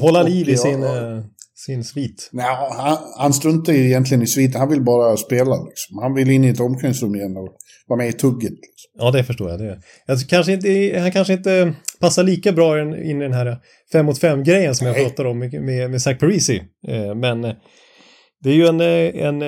[0.00, 1.16] Hålla liv i ja, sin, ja.
[1.16, 1.24] eh,
[1.66, 2.30] sin svit.
[2.32, 4.60] Nej, han, han struntar ju egentligen i sviten.
[4.60, 5.64] Han vill bara spela.
[5.64, 5.98] Liksom.
[5.98, 7.48] Han vill in i ett omklädningsrum igen och
[7.86, 8.50] vara med i tugget.
[8.50, 8.90] Liksom.
[8.98, 9.58] Ja, det förstår jag.
[9.58, 9.80] Det.
[10.06, 13.58] Jag tror kanske inte, han kanske inte passar lika bra in i den här
[13.92, 15.04] 5 mot 5-grejen som jag Nej.
[15.04, 16.62] pratar om med, med, med Zach Parisi.
[16.88, 17.54] Eh, men eh,
[18.42, 19.42] det är ju en, eh, en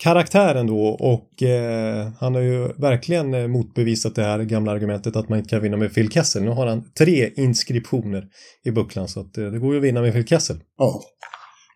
[0.00, 5.16] eh, karaktär ändå och eh, han har ju verkligen eh, motbevisat det här gamla argumentet
[5.16, 6.42] att man inte kan vinna med Phil Kessel.
[6.42, 8.24] Nu har han tre inskriptioner
[8.64, 10.56] i bucklan så att, eh, det går ju att vinna med Phil Kessel.
[10.78, 11.02] Ja.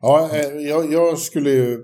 [0.00, 1.78] Ja, eh, jag, jag skulle ju,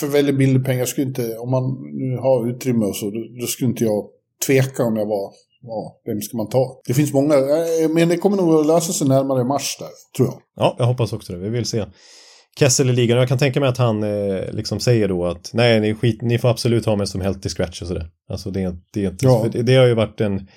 [0.00, 1.62] för väldigt billig pengar, skulle inte, om man
[1.92, 4.06] nu har utrymme och så, då, då skulle inte jag
[4.46, 6.80] tveka om jag var, ja, vem ska man ta?
[6.86, 10.28] Det finns många, eh, men det kommer nog att lösa sig närmare mars där, tror
[10.28, 10.42] jag.
[10.56, 11.38] Ja, jag hoppas också det.
[11.38, 11.84] Vi vill se
[12.58, 13.18] Kessel i ligan.
[13.18, 16.22] Och Jag kan tänka mig att han eh, liksom säger då att nej, ni, skit,
[16.22, 18.06] ni får absolut ha mig som helt i scratch och sådär.
[18.30, 19.46] Alltså det, det, inte, Ja.
[19.52, 20.48] det, har ju varit en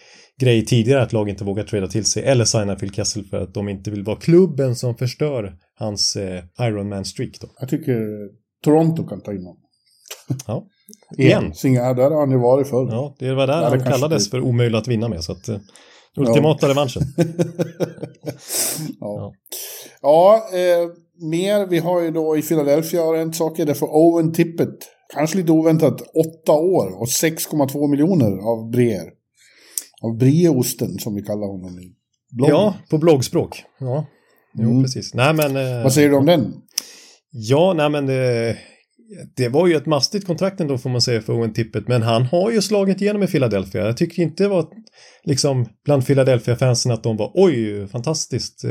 [0.41, 3.53] grej tidigare att lag inte vågar trada till sig eller signa Phil Kessel för att
[3.53, 7.47] de inte vill vara klubben som förstör hans eh, Ironman streak då.
[7.60, 7.99] Jag tycker
[8.63, 9.58] Toronto kan ta in honom.
[10.47, 10.65] Ja,
[11.17, 11.53] igen.
[11.53, 12.88] Singa, där har han ju varit förr.
[12.91, 15.49] Ja, det var där det han kallades blir- för omöjlig att vinna med så att
[15.49, 15.58] eh,
[16.17, 17.01] ultimata revanschen.
[18.99, 18.99] ja.
[18.99, 19.34] ja
[20.03, 20.89] eh,
[21.31, 21.65] mer.
[21.67, 23.65] Vi har ju då i Philadelphia har hänt saker.
[23.65, 24.75] Därför Owen Tippett,
[25.13, 29.10] kanske lite oväntat, åtta år och 6,2 miljoner av Breer.
[30.01, 31.93] Av Brieosten som vi kallar honom i
[32.31, 32.55] bloggen.
[32.55, 33.63] Ja, på bloggspråk.
[33.79, 34.05] Ja,
[34.58, 34.84] jo Mm.
[34.84, 35.13] precis.
[35.13, 35.55] Nej men...
[35.58, 36.53] eh, Vad säger du om den?
[37.31, 38.58] Ja, nej men det,
[39.36, 42.23] det var ju ett mastigt kontrakt ändå får man säga för Owen Tippett, men han
[42.25, 43.86] har ju slagit igenom i Philadelphia.
[43.86, 44.67] Jag tycker inte det var
[45.23, 48.63] liksom bland Philadelphia-fansen att de var oj, fantastiskt.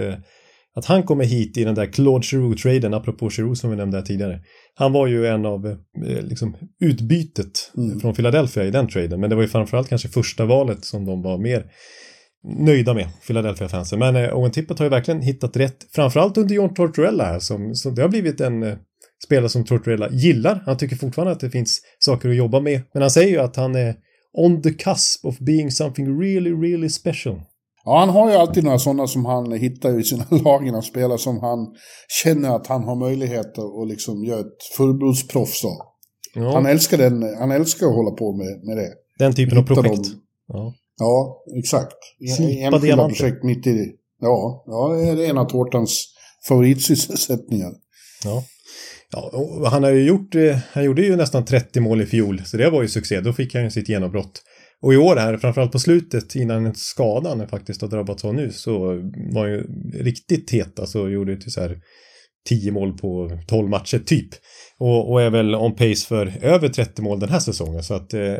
[0.76, 4.04] Att han kommer hit i den där Claude Giroux-traden, apropå Giroux som vi nämnde här
[4.04, 4.40] tidigare.
[4.74, 8.00] Han var ju en av eh, liksom, utbytet Mm.
[8.00, 11.22] från Philadelphia i den traden, men det var ju framförallt kanske första valet som de
[11.22, 11.66] var mer
[12.58, 13.98] nöjda med, Philadelphia-fansen.
[13.98, 17.74] Men eh, Owen Tippett har ju verkligen hittat rätt, framförallt under John Tortorella här, som,
[17.74, 18.74] som det har blivit en eh,
[19.24, 20.62] spelare som Tortorella gillar.
[20.66, 23.56] Han tycker fortfarande att det finns saker att jobba med, men han säger ju att
[23.56, 23.94] han är
[24.32, 27.40] on the cusp of being something really, really special.
[27.84, 31.18] Ja, han har ju alltid några sådana som han hittar i sina lag innan spelare
[31.18, 31.58] som han
[32.22, 35.76] känner att han har möjlighet att liksom göra ett fullblodsproffs av.
[36.34, 38.92] Ja, Han älskar den, han älskar att hålla på med, med det.
[39.18, 39.96] den typen av Hitta projekt.
[40.04, 40.20] dem.
[40.48, 40.74] Ja.
[40.98, 41.96] Ja, exakt.
[42.36, 43.92] Slipa Enskilda projekt mitt i...
[44.20, 46.04] Ja, ja, det är en av Tårtans
[46.48, 47.72] favoritsysselsättningar.
[48.24, 48.44] Ja.
[49.12, 52.42] Ja, och han har ju gjort, eh, han gjorde ju nästan 30 mål i fjol,
[52.44, 53.20] så det var ju succé.
[53.20, 54.42] Då fick han ju sitt genombrott.
[54.84, 58.78] Och i år här, framförallt på slutet innan skadan faktiskt har drabbats av nu, så
[59.32, 59.64] var han ju
[60.02, 60.80] riktigt het.
[60.80, 61.78] Alltså gjorde ju så här
[62.48, 64.28] 10 mål på 12 matcher typ.
[64.78, 67.82] Och, och, är väl on pace för över 30 mål den här säsongen.
[67.82, 68.34] Så att eh,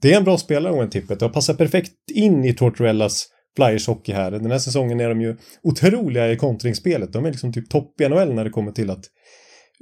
[0.00, 1.22] det är en bra spelare, Owen Tippet.
[1.22, 4.30] Och passar perfekt in i Tortorellas Flyers hockey här.
[4.30, 7.12] Den här säsongen är de ju otroliga i kontringsspelet.
[7.12, 9.04] De är liksom typ topp i NHL när det kommer till att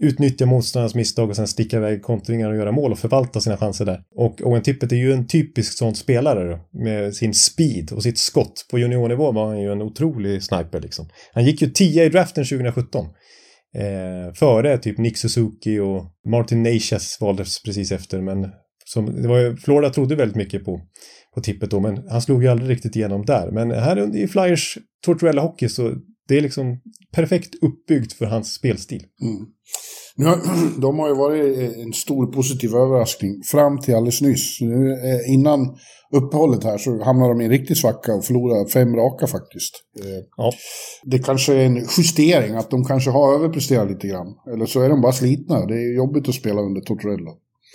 [0.02, 3.84] utnyttja motståndarnas misstag och sen sticka iväg kontringar och göra mål och förvalta sina chanser
[3.84, 4.00] där.
[4.16, 8.18] Och Owen Tippett är ju en typisk sån spelare då, med sin speed och sitt
[8.18, 8.66] skott.
[8.70, 11.08] På juniornivå var han ju en otrolig sniper liksom.
[11.32, 13.06] Han gick ju 10 i draften 2017.
[13.76, 18.48] Eh, före typ Nick Suzuki och Martin Nations valdes precis efter men
[18.84, 20.80] som, det var ju, Florida trodde väldigt mycket på,
[21.34, 23.50] på tippet då men han slog ju aldrig riktigt igenom där.
[23.50, 25.94] Men här i Flyers Tortuella Hockey så
[26.28, 26.80] det är liksom
[27.12, 29.02] perfekt uppbyggt för hans spelstil.
[29.22, 29.46] Mm.
[30.16, 30.36] Nu har,
[30.80, 34.60] de har ju varit en stor positiv överraskning fram till alldeles nyss.
[34.60, 35.76] Nu, eh, innan
[36.12, 39.74] uppehållet här så hamnar de i en riktig svacka och förlorar fem raka faktiskt.
[40.00, 40.52] Eh, ja.
[41.04, 44.34] Det kanske är en justering, att de kanske har överpresterat lite grann.
[44.54, 45.66] Eller så är de bara slitna.
[45.66, 47.30] Det är jobbigt att spela under Tortorella.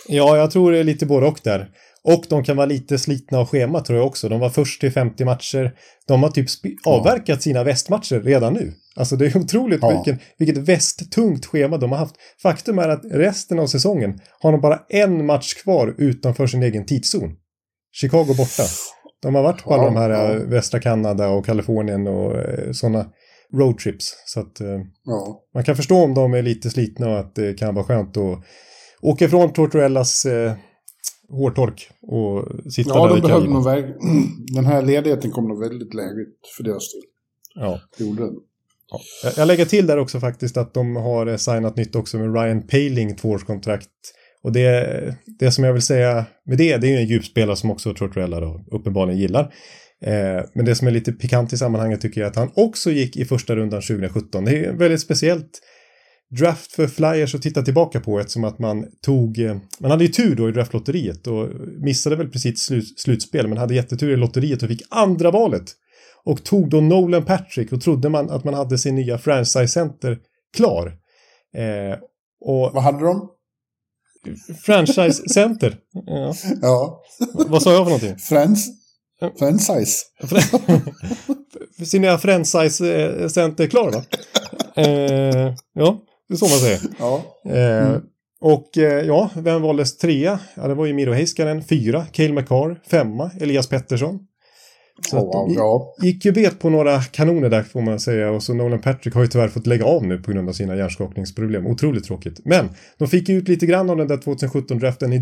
[0.08, 1.68] Ja, jag tror det är lite både och där.
[2.04, 4.28] Och de kan vara lite slitna av schema tror jag också.
[4.28, 5.74] De var först till 50 matcher.
[6.06, 6.46] De har typ
[6.86, 8.72] avverkat sina västmatcher redan nu.
[8.96, 9.90] Alltså det är otroligt ja.
[9.90, 12.14] vilken, vilket västtungt schema de har haft.
[12.42, 16.86] Faktum är att resten av säsongen har de bara en match kvar utanför sin egen
[16.86, 17.36] tidszon.
[17.92, 18.62] Chicago borta.
[19.22, 20.32] De har varit på alla de här ja.
[20.32, 23.06] Eh, västra Kanada och Kalifornien och eh, sådana
[23.54, 24.14] roadtrips.
[24.26, 25.42] Så att eh, ja.
[25.54, 28.38] man kan förstå om de är lite slitna och att det kan vara skönt att
[29.02, 30.26] åka ifrån Tortorellas
[31.34, 33.64] hårtork och sitta ja, där de i behövde nog
[34.54, 37.02] Den här ledigheten kom nog väldigt lägligt för deras del.
[37.54, 37.80] Ja.
[37.98, 38.34] Det gjorde den.
[38.90, 39.30] Ja.
[39.36, 43.16] Jag lägger till där också faktiskt att de har signat nytt också med Ryan Paling,
[43.16, 43.88] tvåårskontrakt.
[44.42, 47.70] Och det, det som jag vill säga med det, det är ju en djupspelare som
[47.70, 49.54] också Tortorella då uppenbarligen gillar.
[50.04, 53.16] Eh, men det som är lite pikant i sammanhanget tycker jag att han också gick
[53.16, 54.44] i första rundan 2017.
[54.44, 55.60] Det är väldigt speciellt
[56.30, 60.10] draft för Flyers att titta tillbaka på eftersom att man tog, eh, man hade ju
[60.10, 61.48] tur då i draftlotteriet och
[61.80, 65.64] missade väl precis slut, slutspel men hade jättetur i lotteriet och fick andra valet.
[66.24, 70.18] Och tog då Nolan Patrick och trodde man att man hade sin nya franchise-center
[70.56, 70.86] klar.
[71.56, 71.98] Eh,
[72.40, 73.30] och Vad hade de?
[74.62, 75.76] Franchise-center.
[76.06, 76.34] Ja.
[76.62, 77.02] ja.
[77.34, 78.18] Vad sa jag för någonting?
[78.18, 78.84] Frans
[79.38, 80.04] franchise.
[81.84, 84.02] sin nya franchise-center klar va?
[84.76, 86.00] Eh, ja.
[86.28, 86.80] Det är så man säger.
[86.98, 87.22] Ja.
[87.46, 88.02] Eh, mm.
[88.40, 90.38] och eh, ja, vem valdes trea?
[90.54, 91.64] Ja, det var ju Miro Heiskanen.
[91.64, 92.80] Fyra, Cale McCarr.
[92.90, 94.20] Femma, Elias Pettersson.
[95.10, 95.94] Så oh, wow, ja.
[96.02, 98.30] gick ju bet på några kanoner där får man säga.
[98.30, 100.76] Och så Nolan Patrick har ju tyvärr fått lägga av nu på grund av sina
[100.76, 101.66] hjärnskakningsproblem.
[101.66, 102.40] Otroligt tråkigt.
[102.44, 105.12] Men de fick ju ut lite grann av den där 2017-draften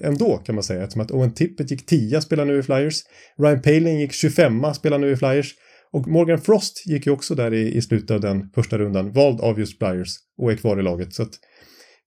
[0.00, 0.82] ändå kan man säga.
[0.82, 3.02] Eftersom att Owen Tippett gick 10, spelar nu i Flyers.
[3.38, 5.54] Ryan Paling gick 25, spelar nu i Flyers.
[5.90, 9.40] Och Morgan Frost gick ju också där i, i slutet av den första rundan, vald
[9.40, 11.14] av just Flyers och är kvar i laget.
[11.14, 11.32] Så att,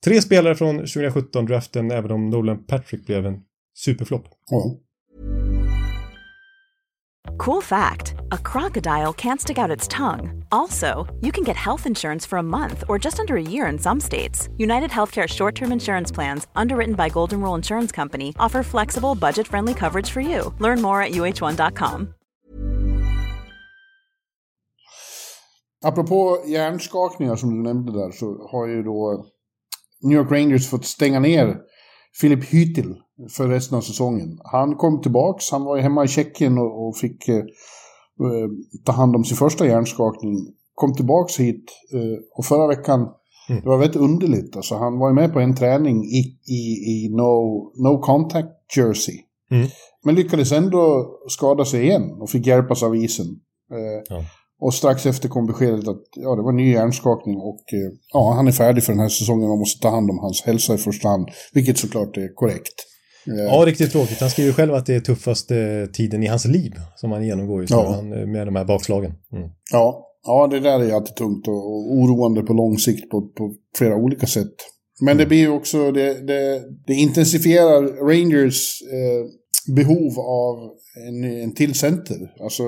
[0.06, 3.39] tre spelare från 2017-draften, även om Nolan Patrick blev en
[3.74, 4.28] superflopp.
[4.50, 4.80] Ja.
[7.38, 10.44] Cool fact a crocodile can't stick out its tongue.
[10.52, 13.80] Also, you can get health insurance for a month or just under a year in
[13.80, 14.50] some states.
[14.58, 19.48] United Healthcare short term insurance plans, underwritten by Golden Rule Insurance Company, offer flexible, budget
[19.48, 20.54] friendly coverage for you.
[20.60, 22.13] Learn more at uh1.com.
[25.84, 29.26] Apropå hjärnskakningar som du nämnde där så har ju då
[30.04, 31.58] New York Rangers fått stänga ner
[32.22, 32.96] Filip Hytil
[33.30, 34.39] för resten av säsongen.
[34.44, 38.50] Han kom tillbaks, han var ju hemma i Tjeckien och, och fick eh, eh,
[38.86, 40.36] ta hand om sin första hjärnskakning.
[40.76, 43.00] Kom tillbaks hit eh, och förra veckan,
[43.50, 43.62] mm.
[43.62, 44.56] det var väldigt underligt.
[44.56, 49.15] Alltså, han var ju med på en träning i, i, i no, no contact jersey.
[49.52, 49.67] Mm.
[50.04, 53.28] Men lyckades ändå skada sig igen och fick hjälpas av isen.
[53.72, 54.24] Eh, ja.
[54.62, 58.47] Och strax efter kom beskedet att ja, det var ny hjärnskakning och eh, ja, han
[58.47, 59.50] är färdig för den här säsongen.
[59.50, 62.74] Man måste ta hand om hans hälsa i första hand, vilket såklart är korrekt.
[63.28, 64.19] Eh, ja, riktigt tråkigt.
[64.19, 67.74] Han skriver själv att det är tuffaste tiden i hans liv som han genomgår just
[67.74, 68.02] ja.
[68.02, 69.12] med de här bakslagen.
[69.34, 69.50] Mm.
[69.71, 70.08] Ja.
[70.26, 74.28] ja, det där är alltid tungt och oroande på lång sikt på, på flera olika
[74.28, 74.56] sätt.
[75.02, 75.30] Men det mm.
[75.30, 79.26] blir ju också, det, det, det intensifierar Rangers eh,
[79.76, 80.56] behov av
[81.08, 82.17] en, en till center.
[82.43, 82.63] Alltså,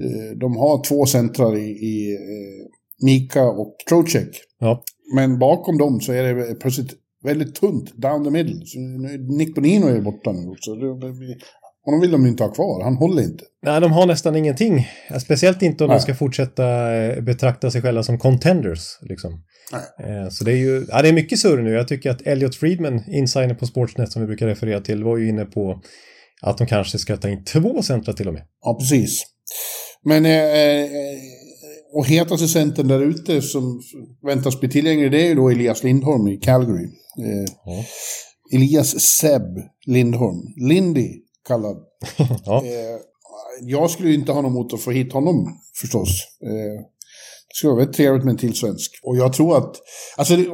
[0.00, 0.38] mm.
[0.38, 4.28] de har två centrar i, i eh, Mika och Trocek.
[4.60, 4.82] Ja.
[5.14, 8.66] Men bakom dem så är det plötsligt väldigt tunt, down the middle.
[8.66, 8.78] Så
[9.38, 10.70] Nick Bonino är borta nu också.
[11.84, 13.44] Honom vill de inte ha kvar, han håller inte.
[13.62, 14.88] Nej, de har nästan ingenting.
[15.20, 15.98] Speciellt inte om Nej.
[15.98, 18.98] de ska fortsätta eh, betrakta sig själva som contenders.
[19.02, 19.42] Liksom.
[19.72, 20.30] Nej.
[20.30, 21.70] Så det är ju ja, det är mycket surr nu.
[21.70, 25.28] Jag tycker att Elliot Friedman, insider på Sportsnet som vi brukar referera till, var ju
[25.28, 25.82] inne på
[26.42, 28.42] att de kanske ska ta in två centra till och med.
[28.62, 29.24] Ja, precis.
[30.04, 31.18] Men eh, eh,
[31.92, 33.80] och hetaste centern där ute som
[34.26, 36.84] väntas bli tillgänglig det är ju då Elias Lindholm i Calgary.
[37.18, 37.84] Eh, Ja.
[38.52, 39.42] Elias Seb
[39.86, 40.38] Lindholm.
[40.68, 41.08] Lindy
[41.48, 41.76] kallad.
[42.44, 42.64] ja.
[42.64, 42.98] Eh,
[43.60, 45.46] jag skulle ju inte ha något emot att få hit honom
[45.80, 46.08] förstås.
[46.42, 46.80] Eh,
[47.48, 48.90] det skulle vara väldigt trevligt med en till svensk.
[49.02, 49.76] Och jag tror att,
[50.16, 50.44] alltså det,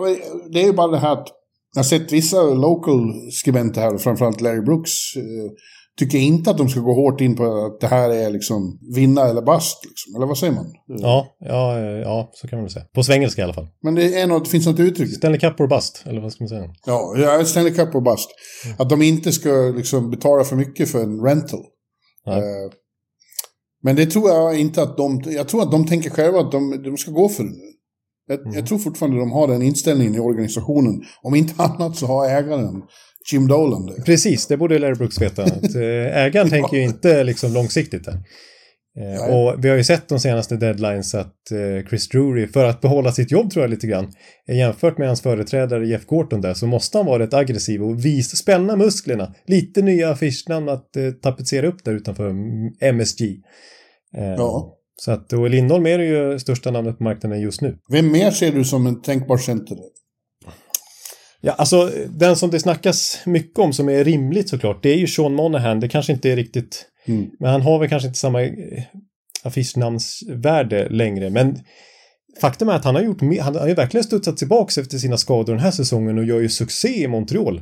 [0.53, 1.29] det är ju bara det här att
[1.75, 5.51] jag har sett vissa local skribenter här, framförallt Larry Brooks, eh,
[5.99, 9.23] tycker inte att de ska gå hårt in på att det här är liksom vinna
[9.23, 9.85] eller bust.
[9.85, 10.15] Liksom.
[10.17, 10.67] Eller vad säger man?
[10.87, 12.85] Ja, ja, eh, ja, så kan man väl säga.
[12.95, 13.69] På svengelska i alla fall.
[13.83, 15.17] Men det, är något, finns något uttryck.
[15.17, 16.71] Stanley Cup or bust, eller vad ska man säga?
[16.87, 18.29] Ja, ja, Stanley Cup och bust.
[18.79, 21.65] Att de inte ska liksom betala för mycket för en rental.
[22.27, 22.39] Nej.
[22.39, 22.71] Eh,
[23.83, 25.23] men det tror jag inte att de...
[25.27, 27.75] Jag tror att de tänker själva att de, de ska gå för det nu.
[28.27, 31.03] Jag, jag tror fortfarande de har den inställningen i organisationen.
[31.23, 32.83] Om inte annat så har ägaren
[33.33, 34.03] Jim Dolan det.
[34.03, 35.43] Precis, det borde Larry Brooks veta.
[35.45, 38.15] Att, eh, ägaren tänker ju inte liksom långsiktigt här.
[38.97, 39.33] Eh, Nej.
[39.33, 43.13] och vi har ju sett de senaste deadlines att eh, Chris Drury, för att behålla
[43.13, 44.13] sitt jobb tror jag lite grann,
[44.49, 48.37] jämfört med hans företrädare Jeff Gorton där, så måste han vara rätt aggressiv och visa,
[48.37, 49.35] spänna musklerna.
[49.47, 50.91] Lite nya affischnamn att
[51.23, 53.23] tapetsera upp där utanför mm, MSG.
[54.17, 54.79] Eh, Ja.
[54.97, 57.79] Så att, och Lindholm är ju största namnet på marknaden just nu.
[57.89, 59.79] Vem mer ser du som en tänkbar center?
[61.47, 65.07] Ja, alltså den som det snackas mycket om som är rimligt såklart, det är ju
[65.07, 65.81] Sean Monahan.
[65.81, 67.27] Det kanske inte är riktigt, Mm.
[67.41, 68.51] men han har väl kanske inte samma eh,
[69.43, 71.31] affischnamnsvärde längre.
[71.31, 71.59] Men
[72.41, 75.53] faktum är att han har gjort, han har ju verkligen studsat tillbaks efter sina skador
[75.53, 77.57] den här säsongen och gör ju succé i Montreal.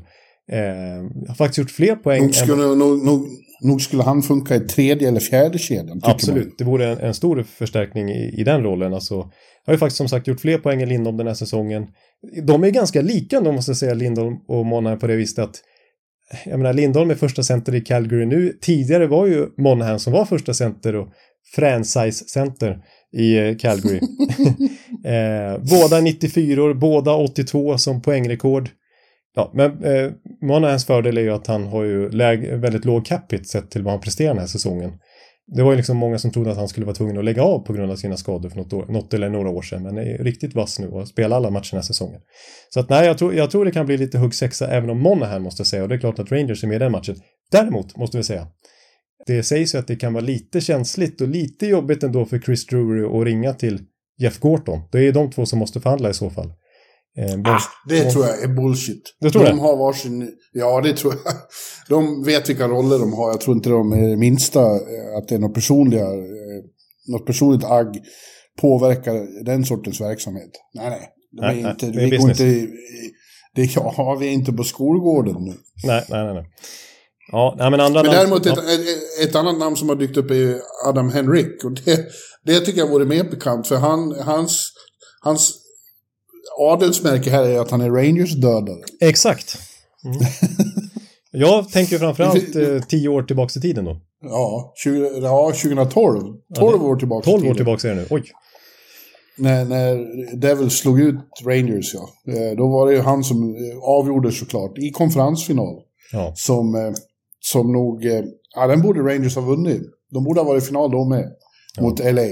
[0.53, 2.21] Eh, har faktiskt gjort fler poäng.
[2.21, 3.27] Nog än- skulle, nog, nog,
[3.63, 6.01] nog skulle han funka i tredje eller fjärde kedjan.
[6.03, 8.95] Absolut, det vore en, en stor förstärkning i, i den rollen.
[8.95, 9.31] Alltså,
[9.67, 11.87] har ju faktiskt som sagt gjort fler poäng än Lindholm den här säsongen.
[12.43, 15.63] De är ganska lika ändå måste jag säga, Lindholm och Monahan på det viset att
[16.45, 18.59] jag menar, Lindholm är första center i Calgary nu.
[18.61, 21.09] Tidigare var ju Monahan som var första center och
[21.57, 22.79] franchise-center
[23.13, 24.01] i eh, Calgary.
[25.05, 28.69] eh, båda 94 år, båda 82 som poängrekord.
[29.35, 30.11] Ja, men eh,
[30.43, 32.09] Monahans fördel är ju att han har ju
[32.59, 34.93] väldigt låg capita sett till vad han presterar den här säsongen.
[35.47, 37.59] Det var ju liksom många som trodde att han skulle vara tvungen att lägga av
[37.59, 39.83] på grund av sina skador för något, år, något eller några år sedan.
[39.83, 42.21] Men är riktigt vass nu och spelar alla matcher den här säsongen.
[42.71, 45.43] Så att nej, jag tror, jag tror det kan bli lite huggsexa även om Monahan
[45.43, 45.83] måste jag säga.
[45.83, 47.17] Och det är klart att Rangers är med i den matchen.
[47.51, 48.47] Däremot måste vi säga.
[49.27, 52.67] Det sägs ju att det kan vara lite känsligt och lite jobbigt ändå för Chris
[52.67, 53.81] Drury att ringa till
[54.19, 54.81] Jeff Gorton.
[54.93, 56.53] Det är ju de två som måste förhandla i så fall.
[57.19, 59.03] Eh, Ah, det tror jag är bullshit.
[59.21, 59.63] Du tror de det?
[59.63, 60.31] har varsin...
[60.53, 61.35] Ja, det tror jag.
[61.89, 63.29] De vet vilka roller de har.
[63.31, 66.63] Jag tror inte de är det minsta eh, att det är något personliga, eh,
[67.09, 67.97] något personligt agg
[68.61, 70.51] påverkar den sortens verksamhet.
[70.75, 71.09] Nej, nej.
[71.33, 72.41] De Nej, är nej, inte, det är vi går business.
[72.41, 72.73] inte...
[73.55, 75.55] Det, ja, vi är inte på skolgården nu.
[75.85, 76.35] Nej, nej, nej.
[76.35, 76.45] nej.
[77.33, 78.53] Ja, nej, men andra Men namn- däremot ja.
[78.53, 81.65] ett, ett, ett annat namn som har dykt upp är Adam Henrik.
[81.65, 82.07] Och det,
[82.45, 83.67] det tycker jag vore mer bekant.
[83.67, 84.73] För han, hans,
[85.21, 85.62] hans
[86.59, 88.83] adelsmärke här är att han är Rangers dödare.
[89.01, 89.59] Exakt.
[90.05, 90.19] Mm.
[91.31, 94.01] Jag tänker framförallt eh, tio år tillbaka i tiden då.
[94.23, 96.35] Ja, 20, ja 2012.
[96.55, 97.31] 12 år tillbaka.
[97.31, 98.07] i 12 år tillbaka är det nu.
[98.11, 98.23] Oj.
[99.39, 102.33] När, när Devils slog ut Rangers, ja.
[102.33, 105.81] Eh, Då var det ju han som eh, avgjorde såklart i konferensfinal.
[106.13, 106.33] Ja.
[106.37, 106.93] Som, eh,
[107.41, 108.05] som nog...
[108.55, 109.83] Ja, den borde Rangers ha vunnit.
[110.11, 111.33] De borde ha varit i final då med.
[111.81, 112.29] Mot LA.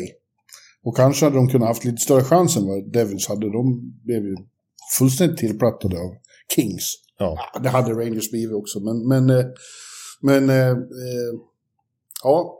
[0.85, 3.53] Och kanske hade de kunnat haft lite större chans än vad Devils hade.
[3.53, 4.37] De blev ju
[4.99, 6.11] fullständigt tillplattade av
[6.55, 6.95] Kings.
[7.19, 7.39] Ja.
[7.63, 9.09] Det hade Rangers blivit också, men...
[9.09, 9.47] Men, eh,
[10.23, 11.33] men eh, eh,
[12.23, 12.57] ja.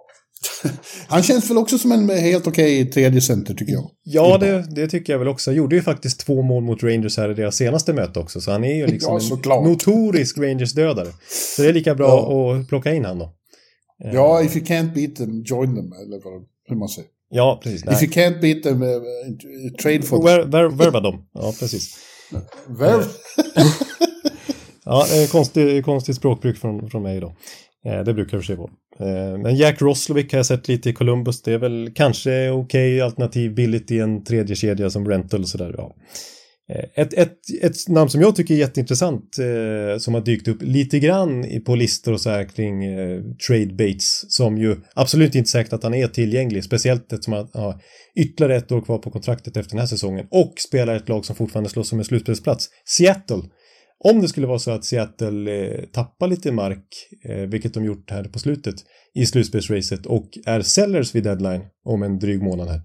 [1.09, 3.91] Han känns väl också som en helt okej tredje center, tycker jag.
[4.03, 5.51] Ja, det, det tycker jag väl också.
[5.51, 8.41] Han gjorde ju faktiskt två mål mot Rangers här i deras senaste möte också.
[8.41, 11.09] Så han är ju liksom Ja, en notorisk Rangers-dödare.
[11.57, 12.57] Så det är lika bra Ja.
[12.57, 13.25] att plocka in han då.
[14.05, 17.11] Eh, Ja, if you can't beat them, join them, eller vad, hur man säger.
[17.31, 17.83] Ja, precis.
[17.83, 19.01] If you can't beat them, uh,
[19.83, 20.51] trade for them.
[20.51, 21.27] Ver, dem.
[21.33, 21.99] Ja, precis.
[22.67, 23.05] Värv.
[24.85, 27.35] Ja, eh, konstigt, konstigt språkbruk från, från mig då.
[27.85, 28.71] Eh, det brukar och för sig vara.
[29.39, 31.43] Men Jack Roslovic har jag sett lite i Columbus.
[31.43, 35.75] Det är väl kanske okej alternativ billigt i en tredje kedja som rental och sådär.
[35.79, 35.95] Ja.
[36.71, 40.63] Eh, ett, ett, ett namn som jag tycker är jätteintressant eh, som har dykt upp
[40.63, 45.51] lite grann på listor och så här kring eh, trade baits som ju absolut inte
[45.51, 47.83] säkert att han är tillgänglig, speciellt eftersom han har
[48.17, 51.37] ytterligare ett år kvar på kontraktet efter den här säsongen och spelar ett lag som
[51.37, 52.69] fortfarande slåss om en slutspelsplats.
[52.85, 53.43] Seattle.
[54.05, 56.87] Om det skulle vara så att Seattle eh, tappar lite mark,
[57.25, 58.75] eh, vilket de gjort här på slutet
[59.15, 62.81] i slutspelsracet och är sellers vid deadline om en dryg månad här.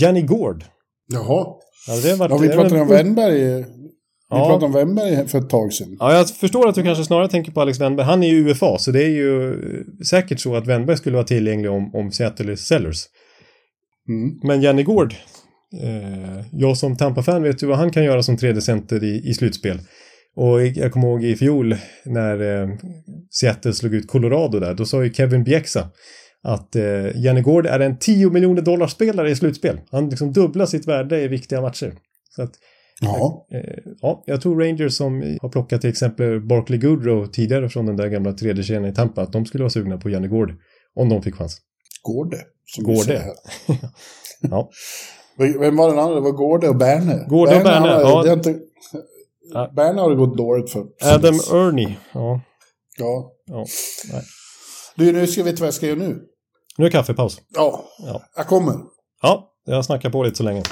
[0.00, 0.64] Janni Gård.
[1.12, 1.46] Jaha.
[1.88, 3.64] Ja, varit, vi pratat om Wennberg?
[4.30, 4.46] Vi Ja.
[4.46, 5.96] pratade om Wemberg för ett tag sedan.
[6.00, 8.06] Ja, jag förstår att du kanske snarare tänker på Alex Wennberg.
[8.06, 9.54] Han är ju UFA, så det är ju
[10.08, 13.04] säkert så att Wennberg skulle vara tillgänglig om, om Seattle är Sellers.
[14.08, 14.38] Mm.
[14.42, 15.14] Men Janne Gård,
[15.82, 19.34] eh, jag som Tampa-fan vet ju vad han kan göra som tredje center i, i
[19.34, 19.78] slutspel.
[20.36, 22.68] Och jag kommer ihåg i fjol när eh,
[23.30, 25.90] Seattle slog ut Colorado där, då sa ju Kevin Bieksa
[26.46, 29.80] att eh, Janne Gård är en 10 miljoner dollar spelare i slutspel.
[29.90, 31.94] Han liksom dubblar sitt värde i viktiga matcher.
[32.30, 32.50] Så att,
[33.00, 37.86] Ja, eh, ja, jag tror Rangers som har plockat till exempel Barkley Goodrow tidigare från
[37.86, 40.54] den där gamla tredje kedjan i Tampa, att de skulle vara sugna på Janne Gård
[40.94, 41.58] om de fick chans.
[42.02, 42.38] Gårde.
[42.64, 43.34] Som Går vi det?
[44.40, 44.70] Ja.
[45.38, 46.14] Vem var den andra?
[46.14, 47.24] Det var Gårde och Berne.
[47.28, 48.22] Gårde och Berne, ja.
[48.22, 48.58] det inte...
[49.52, 49.72] Ja.
[49.76, 50.86] Berne har det gått dåligt för.
[51.04, 52.40] Adam Ernie, ja.
[52.98, 53.32] Ja.
[53.46, 53.66] ja.
[54.96, 56.20] Du, nu ska jag veta vad jag ska göra nu.
[56.78, 57.40] Nu är kaffepaus.
[57.54, 58.22] Ja, Ja.
[58.36, 58.74] jag kommer.
[59.22, 60.62] Ja, jag snackar på lite så länge.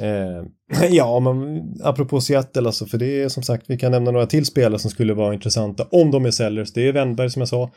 [0.00, 4.26] Eh, ja, men apropå Seattle alltså, för det är som sagt, vi kan nämna några
[4.26, 6.72] till spelare som skulle vara intressanta om de är sellers.
[6.72, 7.70] Det är Wennberg som jag sa.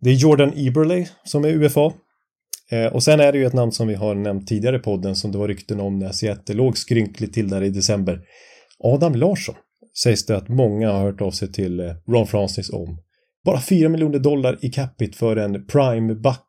[0.00, 1.92] Det är Jordan Eberle som är UFA.
[2.70, 5.16] Eh, och sen är det ju ett namn som vi har nämnt tidigare i podden
[5.16, 8.20] som det var rykten om när Seattle låg skrynkligt till där i december.
[8.84, 9.54] Adam Larsson
[10.02, 12.98] sägs det att många har hört av sig till eh, Ron Francis om.
[13.48, 16.48] Bara 4 miljoner dollar i capita för en prime back.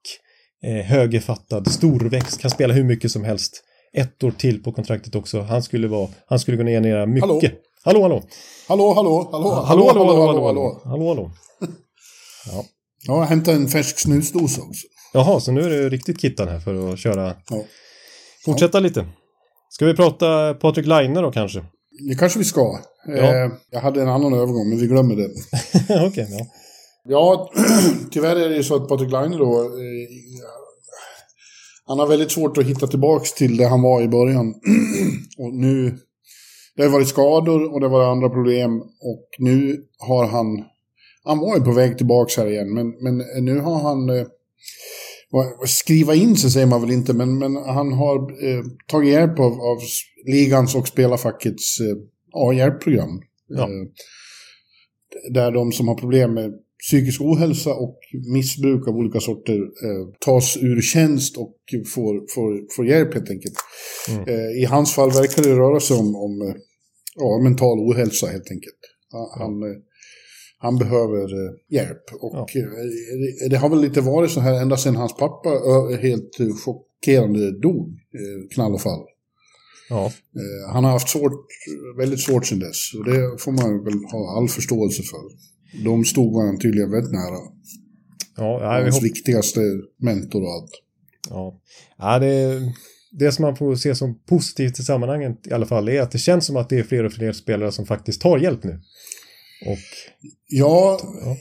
[0.63, 3.63] Eh, högerfattad, storväxt, kan spela hur mycket som helst.
[3.93, 5.41] Ett år till på kontraktet också.
[5.41, 7.53] Han skulle vara, han skulle kunna generera mycket.
[7.83, 8.01] Hallå?
[8.01, 8.23] Hallå, hallå.
[8.67, 10.81] Hallå, hallå, hallå, Hallå, hallå, hallå, hallå, hallå.
[10.83, 11.31] Hallå, hallå.
[13.07, 14.87] Ja, jag hämtade en färsk snusdosa också.
[15.13, 17.35] Jaha, så nu är det riktigt kittan här för att köra.
[17.49, 17.63] Ja.
[18.45, 19.05] Fortsätta lite.
[19.69, 21.65] Ska vi prata Patrik Laine då kanske?
[22.09, 22.79] Det kanske vi ska.
[23.07, 23.13] Ja.
[23.13, 25.29] Eh, jag hade en annan övergång, men vi glömmer det.
[26.07, 26.45] Okej, ja.
[27.11, 27.51] Ja,
[28.11, 29.61] tyvärr är det ju så att Patrik Laine då...
[29.61, 30.09] Eh,
[31.85, 34.53] han har väldigt svårt att hitta tillbaks till det han var i början.
[35.37, 35.97] och nu...
[36.75, 38.81] Det har varit skador och det var andra problem.
[38.81, 40.45] Och nu har han...
[41.23, 44.09] Han var ju på väg tillbaks här igen, men, men nu har han...
[44.09, 44.25] Eh,
[45.65, 49.53] skriva in sig säger man väl inte, men, men han har eh, tagit hjälp av,
[49.53, 49.77] av
[50.25, 51.97] ligans och spelarfackets eh,
[52.31, 53.21] ja, hjälpprogram.
[53.47, 53.63] Ja.
[53.63, 53.69] Eh,
[55.33, 56.53] där de som har problem med
[56.87, 57.99] psykisk ohälsa och
[58.33, 61.55] missbruk av olika sorter eh, tas ur tjänst och
[61.95, 63.55] får, får, får hjälp helt enkelt.
[64.09, 64.23] Mm.
[64.27, 66.55] Eh, I hans fall verkar det röra sig om, om eh,
[67.15, 68.79] ja, mental ohälsa helt enkelt.
[69.11, 69.77] Han, han, eh,
[70.57, 72.03] han behöver eh, hjälp.
[72.21, 72.63] Och eh,
[73.39, 75.49] det, det har väl lite varit så här ända sedan hans pappa
[76.01, 77.99] helt chockerande dog,
[78.53, 79.05] knall och fall.
[79.89, 80.11] Ja,
[80.73, 81.45] han har haft svårt,
[81.97, 82.93] väldigt svårt sedan dess.
[82.97, 85.21] Och det får man väl ha all förståelse för.
[85.85, 87.37] De stod varandra tydligen väldigt nära.
[88.37, 89.59] ja, nej, Hans viktigaste
[89.99, 90.71] mentor och allt.
[91.29, 91.61] ja.
[91.97, 92.61] ja det,
[93.11, 96.17] det som man får se som positivt i sammanhanget i alla fall är att det
[96.17, 98.79] känns som att det är fler och fler spelare som faktiskt tar hjälp nu.
[99.65, 99.77] Och
[100.47, 101.37] Ja, Ja.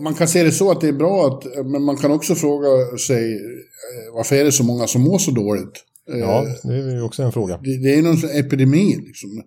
[0.00, 2.98] man kan se det så att det är bra, att, men man kan också fråga
[2.98, 5.84] sig eh, varför är det så många som mår så dåligt?
[6.12, 7.56] Eh, ja, det är ju också en fråga.
[7.62, 9.42] Det, det är någon epidemi liksom.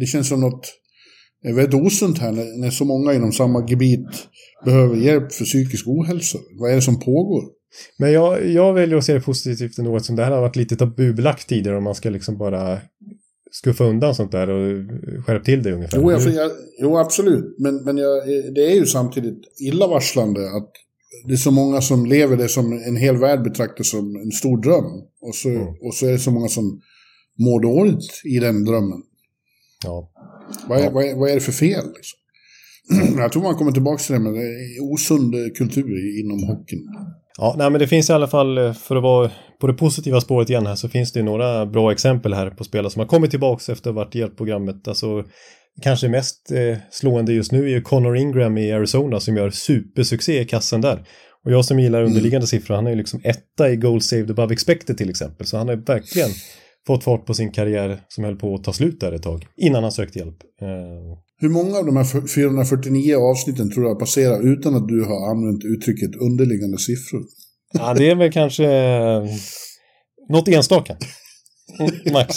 [0.00, 0.66] Det känns som något
[1.44, 4.06] eh, väldigt osunt här när, när så många inom samma gebit
[4.64, 6.38] behöver hjälp för psykisk ohälsa.
[6.60, 7.44] Vad är det som pågår?
[7.98, 10.76] Men jag, jag väljer att se det positivt ändå eftersom det här har varit lite
[10.76, 12.78] tabubelagt tidigare och man ska liksom bara
[13.52, 14.86] skuffa undan sånt där och
[15.26, 15.98] skärpa till det ungefär.
[15.98, 17.54] Jo, Nu- jag, jo absolut.
[17.58, 20.70] Men, men jag, det är ju samtidigt illavarslande att
[21.26, 24.62] det är så många som lever det som en hel värld betraktar som en stor
[24.62, 24.84] dröm.
[25.20, 25.62] Och så, Mm.
[25.82, 26.80] och så är det så många som
[27.38, 29.02] mår dåligt i den drömmen.
[29.84, 30.10] ja.
[30.68, 31.84] Vad är, vad är, vad är det för fel?
[31.96, 32.18] Liksom?
[33.18, 36.86] Jag tror man kommer tillbaka till det, men det är osund kultur inom hockeyn.
[37.38, 39.30] Ja, nej, men det finns i alla fall, eh, för att vara
[39.60, 42.90] på det positiva spåret igen här, så finns det några bra exempel här på spelare
[42.90, 44.88] som har kommit tillbaka efter att ha varit i hjälpprogrammet.
[44.88, 45.24] Alltså,
[45.82, 50.40] kanske mest eh, slående just nu är ju Connor Ingram i Arizona som gör supersuccé
[50.40, 51.04] i kassen där.
[51.44, 54.52] Och jag som gillar underliggande siffror, han är ju liksom etta i goal saved above
[54.52, 55.46] expected till exempel.
[55.46, 56.30] Så han har ju verkligen
[56.94, 59.82] fått fart på sin karriär som höll på att ta slut där ett tag, innan
[59.82, 60.36] han sökte hjälp.
[60.62, 60.68] Eh,
[61.40, 65.30] Hur många av de här 449 avsnitten tror du har passerat utan att du har
[65.30, 67.22] använt uttrycket underliggande siffror?
[67.72, 69.24] Ja, det är väl kanske eh,
[70.28, 70.96] något enstaka.
[72.12, 72.36] Max.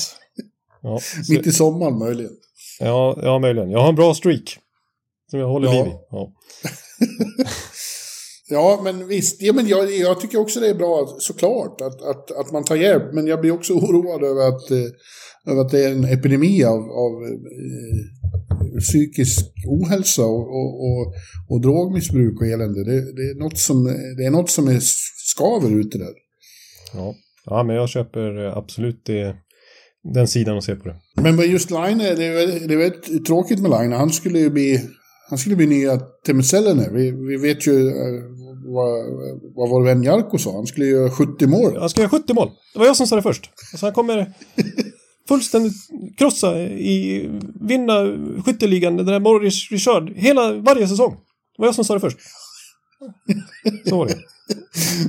[0.81, 2.31] Ja, så, Mitt i sommaren möjligen.
[2.79, 3.71] ja, ja, möjligen.
[3.71, 4.57] Jag har en bra streak.
[5.31, 5.83] Som jag håller Ja.
[5.83, 5.95] liv i.
[6.11, 6.33] Ja.
[8.53, 9.41] Ja, men visst.
[9.41, 12.75] Ja, men jag, jag tycker också det är bra, såklart, att, att, att man tar
[12.75, 13.13] hjälp.
[13.13, 16.79] Men jag blir också oroad över att, eh, över att det är en epidemi av,
[16.79, 21.13] av eh, psykisk ohälsa och, och, och,
[21.49, 22.83] och drogmissbruk och elände.
[22.83, 23.83] Det, det, är något som,
[24.17, 24.79] det är något som är
[25.33, 26.13] skaver ute där.
[26.93, 27.15] Ja.
[27.45, 29.35] ja, men jag köper eh, absolut det,
[30.13, 30.95] den sidan och se på det.
[31.21, 33.91] Men just Line, det är, det är väldigt tråkigt med Line.
[33.91, 34.81] Han skulle ju bli,
[35.29, 36.89] han skulle bli nya Temuselene.
[36.91, 38.23] Vi, vi vet ju eh,
[38.73, 39.05] vad,
[39.55, 40.55] vad vår vän Jarko sa.
[40.55, 41.77] Han skulle göra 70 mål.
[41.79, 42.49] Han ska göra 70 mål.
[42.73, 43.49] Det var jag som sa det först.
[43.73, 44.33] Alltså han kommer
[45.27, 45.73] fullständigt
[46.17, 47.29] krossa i,
[47.61, 47.93] vinna
[48.45, 51.11] skytteligan, den här Morris Richard, hela, varje säsong.
[51.55, 52.17] Det var jag som sa det först.
[53.89, 54.15] Så var det.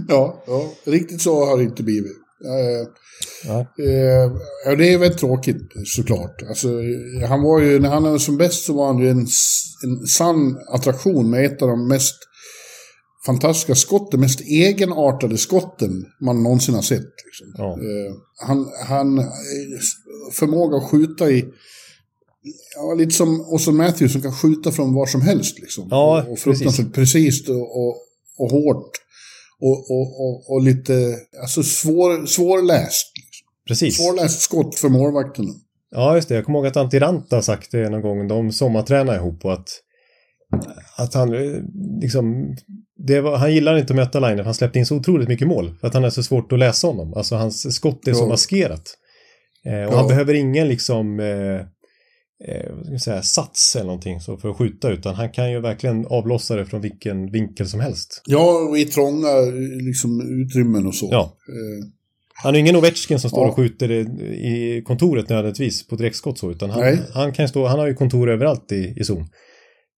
[0.09, 2.12] Ja, ja, riktigt så har det inte blivit.
[2.45, 2.89] Eh,
[3.47, 3.59] Ja.
[3.61, 6.43] eh, det är väldigt tråkigt såklart.
[6.49, 6.69] Alltså,
[7.29, 9.27] han var ju, när han var som bäst så var han ju en,
[9.85, 12.15] en sann attraktion med ett av de mest
[13.27, 17.14] fantastiska skotten, mest egenartade skotten man någonsin har sett.
[17.25, 17.55] Liksom.
[17.59, 17.72] Ja.
[17.72, 18.14] Eh,
[18.47, 19.25] han, han eh,
[20.33, 21.45] förmåga att skjuta i
[22.77, 25.59] Ja, lite som Austin Matthews som kan skjuta från var som helst.
[25.59, 25.89] Liksom.
[25.91, 27.97] Ja, och, fruktansvärt precis och, och,
[28.39, 28.91] och hårt.
[29.61, 33.12] Och, och, och, lite alltså svår, svårläst.
[33.68, 33.97] Precis.
[33.97, 35.53] Svårläst skott för målvakterna.
[35.91, 36.35] Ja, just det.
[36.35, 38.29] Jag kommer ihåg att Antiranta sagt det någon gång.
[38.29, 39.68] De sommartränar ihop och att,
[40.97, 41.61] att han eh,
[42.01, 42.57] liksom...
[43.22, 45.74] Var, han gillar inte att möta Line, för han släppte in så otroligt mycket mål.
[45.80, 47.14] För att han är så svårt att läsa honom.
[47.14, 48.82] Alltså hans skott är så maskerat.
[49.66, 49.97] Eh, och Ja.
[49.97, 51.20] han behöver ingen liksom...
[51.20, 51.61] Eh,
[52.49, 56.07] eh, jag säga, sats eller någonting så för att skjuta utan han kan ju verkligen
[56.07, 58.22] avlossa det från vilken vinkel som helst.
[58.26, 59.28] Ja, och i trånga
[59.86, 61.09] liksom, utrymmen och så.
[61.11, 61.22] Ja.
[61.49, 61.86] Eh,
[62.42, 63.49] Han är ingen Ovechkin som står Ja.
[63.49, 67.86] och skjuter i, kontoret nödvändigtvis på direktskott så, utan han, han kan stå, han har
[67.86, 69.28] ju kontor överallt i, i zon.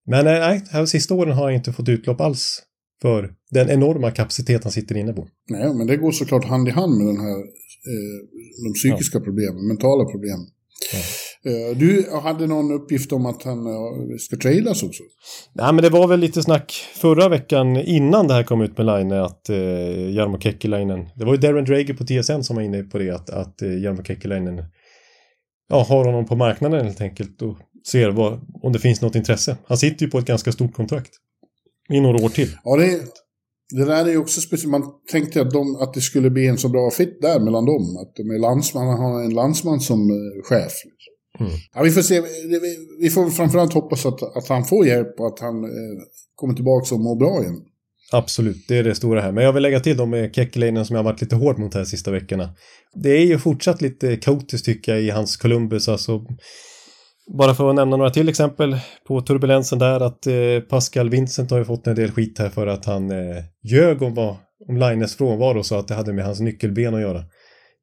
[0.07, 2.63] Men eh, nej, här sista åren har han inte fått utlopp alls
[3.03, 5.29] för den enorma kapacitet han sitter inne på.
[5.51, 7.39] nej, men det går såklart hand i hand med den här,
[7.91, 8.19] eh,
[8.65, 10.47] de psykiska problemen, mentala problemen.
[11.45, 15.03] Eh, du hade någon uppgift om att han eh, ska trailas också?
[15.53, 18.87] Nej, men det var väl lite snack förra veckan innan det här kom ut med
[18.87, 22.83] Line att eh, Jarmo Kekkilainen, det var ju Darren Drager på TSN som var inne
[22.83, 24.65] på det, att, att eh, Jarmo Kekkilainen
[25.69, 29.57] ja, har honom på marknaden helt enkelt och ser vad, om det finns något intresse.
[29.67, 31.11] Han sitter ju på ett ganska stort kontrakt.
[31.89, 32.57] I några år till.
[32.65, 33.01] Ja, det,
[33.71, 34.71] det där är ju också speciellt.
[34.71, 34.83] Man
[35.13, 37.97] tänkte att, de, att det skulle bli en så bra fit där mellan dem.
[38.03, 40.73] Att de är landsman, har en landsman som eh, chef.
[41.41, 41.53] Mm.
[41.75, 42.23] Ja, vi får se.
[43.01, 46.01] Vi, får framförallt hoppas att, att han får hjälp och att han eh,
[46.35, 47.61] kommer tillbaka och mår bra igen.
[48.13, 49.33] Absolut, det är det stora här.
[49.33, 51.75] Men jag vill lägga till dem med Kekkeläinen som jag har varit lite hård mot
[51.75, 52.55] här de sista veckorna.
[52.95, 55.89] Det är ju fortsatt lite kaotiskt tycker jag i hans Columbus.
[55.89, 56.21] Alltså,
[57.39, 61.59] bara för att nämna några till exempel på turbulensen där att eh, Pascal Vincent har
[61.59, 64.37] ju fått en del skit här för att han eh, ljög om, vad,
[64.69, 67.25] om Lines frånvaro så att det hade med hans nyckelben att göra.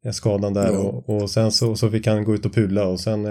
[0.05, 0.77] Eh, Skadan där Ja.
[0.77, 3.25] och, och sen så, så fick han gå ut och pula och sen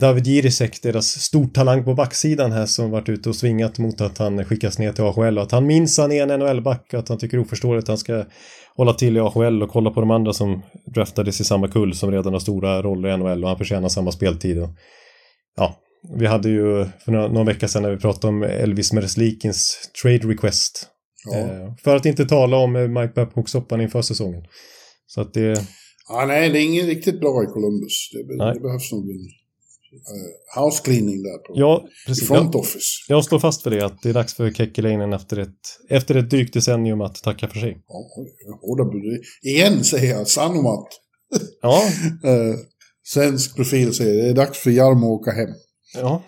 [0.00, 4.44] David Jirisek, deras stortalang på backsidan här som varit ute och svingat mot att han
[4.44, 7.38] skickas ner till AHL och att han minns han är en NHL-back att han tycker
[7.38, 8.24] oförståeligt att han ska
[8.76, 10.62] hålla till i AHL och kolla på de andra som
[10.94, 14.12] draftades i samma kull som redan har stora roller i NHL och han förtjänar samma
[14.12, 14.62] speltid.
[14.62, 14.70] Och,
[15.56, 15.76] ja,
[16.18, 20.28] vi hade ju för några, några veckor sedan när vi pratade om Elvis Merzlikins trade
[20.28, 20.86] request.
[21.30, 21.38] Ja.
[21.38, 24.42] Eh, för att inte tala om eh, Mike Babcock-soppan inför säsongen.
[25.06, 25.60] Så att det,
[26.08, 28.10] Ja, nej, det är ingen riktigt bra i Columbus.
[28.12, 29.43] Det, det behövs nog en eh,
[30.56, 32.28] house cleaning där på ja, i precis.
[32.28, 32.86] front Jag, office.
[33.08, 35.50] jag står fast för det, att det är dags för Kekkeläinen efter ett,
[35.90, 37.76] efter ett drygt decennium att tacka för sig.
[37.88, 38.10] Ja,
[38.60, 39.20] hårda bud.
[39.42, 40.86] Igen säger jag, Sanomat.
[41.62, 41.82] Ja,
[42.30, 42.54] Eh,
[43.06, 45.50] svensk profil säger det är dags för Jarmo att åka hem.
[45.94, 46.22] ja.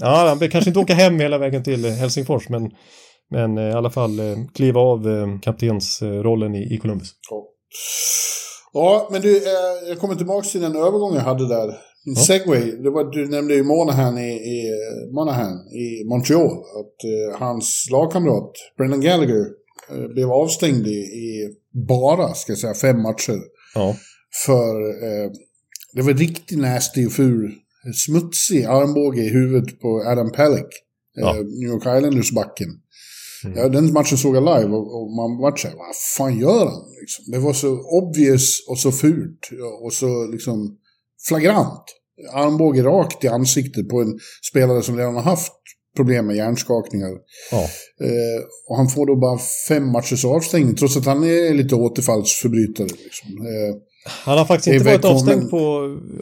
[0.00, 2.70] Ja, han behöver kanske inte åka hem hela vägen till eh, Helsingfors, men,
[3.30, 7.08] men eh, i alla fall eh, kliva av eh, kaptensrollen i, i Columbus.
[7.30, 7.42] Ja.
[8.72, 11.76] Ja, men du, eh, jag kommer tillbaka till den övergång jag hade där.
[12.06, 12.20] En Ja.
[12.20, 12.72] segway.
[12.82, 14.70] Det var, du nämnde ju Monahan i, i,
[15.12, 16.50] Monahan i Montreal.
[16.80, 19.44] Att eh, hans lagkamrat, Brendan Gallagher,
[19.90, 21.48] eh, blev avstängd i, i
[21.88, 23.38] bara, ska jag säga, fem matcher.
[23.74, 23.96] Ja,
[24.46, 25.30] För eh,
[25.92, 27.54] det var riktigt nasty och ful,
[28.06, 30.66] smutsig armbåge i huvudet på Adam Pellick.
[31.14, 31.30] Ja.
[31.36, 32.68] Eh, New York Islanders-backen.
[33.44, 33.58] Mm.
[33.58, 36.66] Ja, den matchen såg jag live och, och man var så här, vad fan gör
[36.66, 36.82] han?
[37.00, 37.24] Liksom.
[37.32, 37.68] Det var så
[38.02, 39.48] obvious och så fult
[39.82, 40.78] och så liksom
[41.28, 41.84] flagrant.
[42.32, 44.18] Armbåge rakt i ansiktet på en
[44.50, 45.52] spelare som redan har haft
[45.96, 47.10] problem med hjärnskakningar.
[47.50, 47.62] ja.
[48.06, 52.86] Eh, och han får då bara fem matchers avstängning, trots att han är lite återfallsförbrytare.
[52.86, 53.28] Liksom.
[53.46, 53.74] Eh,
[54.24, 55.58] Han har faktiskt inte varit avstängd på,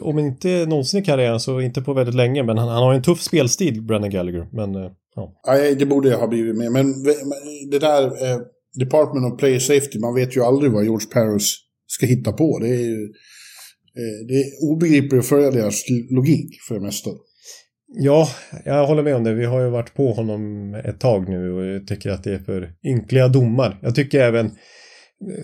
[0.01, 2.43] om inte någonsin i karriären, så inte på väldigt länge.
[2.43, 4.47] Men han, han har en tuff spelstil, Brennan Gallagher.
[4.53, 5.41] Men eh, ja.
[5.47, 6.71] Nej, det borde jag ha blivit med.
[6.71, 7.23] Men ve-
[7.71, 8.37] det där eh,
[8.79, 11.55] Department of Player Safety, man vet ju aldrig vad George Paris
[11.87, 12.59] ska hitta på.
[12.59, 13.09] Det är ju eh,
[14.27, 17.09] det är obegripligt att följa deras logik för det mesta.
[17.87, 18.29] Ja,
[18.65, 19.33] jag håller med om det.
[19.33, 22.39] Vi har ju varit på honom ett tag nu och jag tycker att det är
[22.39, 23.79] för ynkliga domar.
[23.81, 24.51] Jag tycker även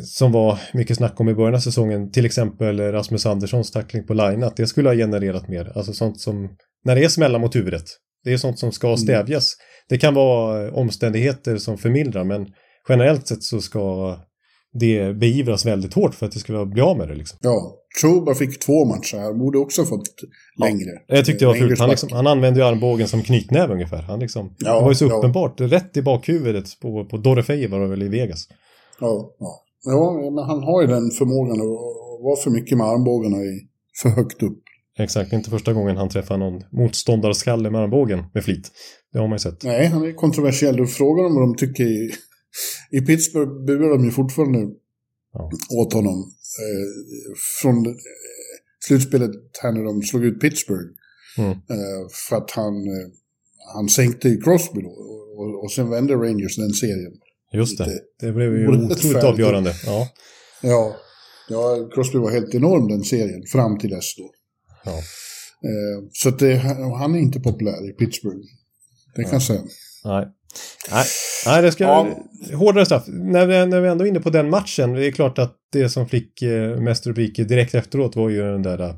[0.02, 4.14] som var mycket snack om i början av säsongen, till exempel Rasmus Anderssons tackling på
[4.14, 5.72] line, att det skulle ha genererat mer.
[5.76, 6.50] Alltså sånt som,
[6.86, 7.84] när det är smällar mot huvudet,
[8.24, 9.54] det är sånt som ska stävjas.
[9.90, 12.48] Det kan vara omständigheter som förmildrar, men
[12.90, 14.16] generellt sett så ska
[14.74, 17.16] det beivras väldigt hårt för att det ska bli av med det.
[17.16, 17.40] Liksom.
[17.42, 20.04] Ja, Truba fick två matcher här, borde också fått
[20.60, 20.90] längre.
[21.08, 21.80] Ja, jag tyckte det var fult.
[21.80, 24.02] Han, liksom, han använde ju armbågen som knytnäve ungefär.
[24.02, 25.14] Han liksom, Ja, det var ju så ja.
[25.14, 28.48] uppenbart, rätt i bakhuvudet på, på Dorofejev var det väl i Vegas.
[29.00, 29.64] Ja, ja.
[29.84, 33.68] ja, men han har ju den förmågan att vara för mycket med armbågarna i,
[34.02, 34.64] för högt upp.
[35.00, 38.72] Exakt, inte första gången han träffar någon motståndarskalle med armbågen med flit.
[39.14, 39.64] Det har man ju sett.
[39.64, 40.76] Nej, han är kontroversiell.
[40.76, 42.12] Du frågar dem vad de tycker i...
[42.92, 44.60] I Pittsburgh burar de ju fortfarande
[45.34, 45.52] Ja.
[45.70, 46.20] åt honom.
[46.62, 47.94] Eh, från eh,
[48.88, 49.32] slutspelet
[49.62, 50.90] här när de slog ut Pittsburgh.
[51.38, 51.52] Mm.
[51.52, 53.08] Eh, för att han, eh,
[53.74, 54.90] han sänkte Crosby då.
[54.90, 57.14] Och, och, och sen vände Rangers den serien.
[57.54, 57.86] Just det.
[57.86, 59.74] Lite Det blev ju otroligt avgörande.
[59.86, 60.10] Ja.
[60.62, 60.96] Ja,
[61.50, 64.32] ja, Crosby var helt enorm den serien fram till dess då.
[64.86, 64.98] Ja.
[65.70, 66.56] Eh, så det,
[67.00, 68.46] han är inte populär i Pittsburgh.
[69.16, 69.62] Det kan jag säga.
[70.06, 70.28] Nej.
[70.92, 71.06] Nej,
[71.46, 71.84] Nej det ska...
[71.84, 72.08] Ja.
[72.54, 73.04] Hårdare straff.
[73.08, 75.90] När vi, när vi ändå är inne på den matchen, det är klart att det
[75.90, 78.96] som fick eh, mest rubriker direkt efteråt var ju den där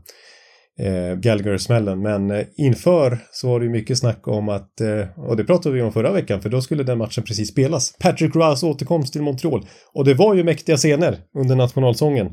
[0.79, 2.01] eh, Gallagher-smällen.
[2.01, 5.75] Men eh, inför så var det ju mycket snack om att, eh, och det pratade
[5.75, 7.93] vi om förra veckan, för då skulle den matchen precis spelas.
[7.99, 9.67] Patrick Rouse återkomst till Montreal.
[9.93, 12.27] Och det var ju mäktiga scener under nationalsången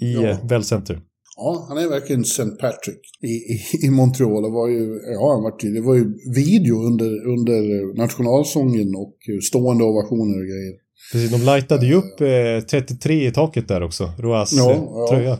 [0.00, 0.36] i Ja.
[0.48, 1.00] Bell Center.
[1.36, 2.50] Ja, han är verkligen St.
[2.60, 4.42] Patrick i, i, i Montreal.
[4.42, 6.04] Det var ju, ja, han var, det var ju
[6.34, 7.60] video under, under
[7.96, 10.74] nationalsången och stående ovationer och grejer.
[11.12, 15.06] Precis, de lightade ju upp eh, 33 i taket där också, Roas Ja, eh, ja.
[15.10, 15.38] tröja.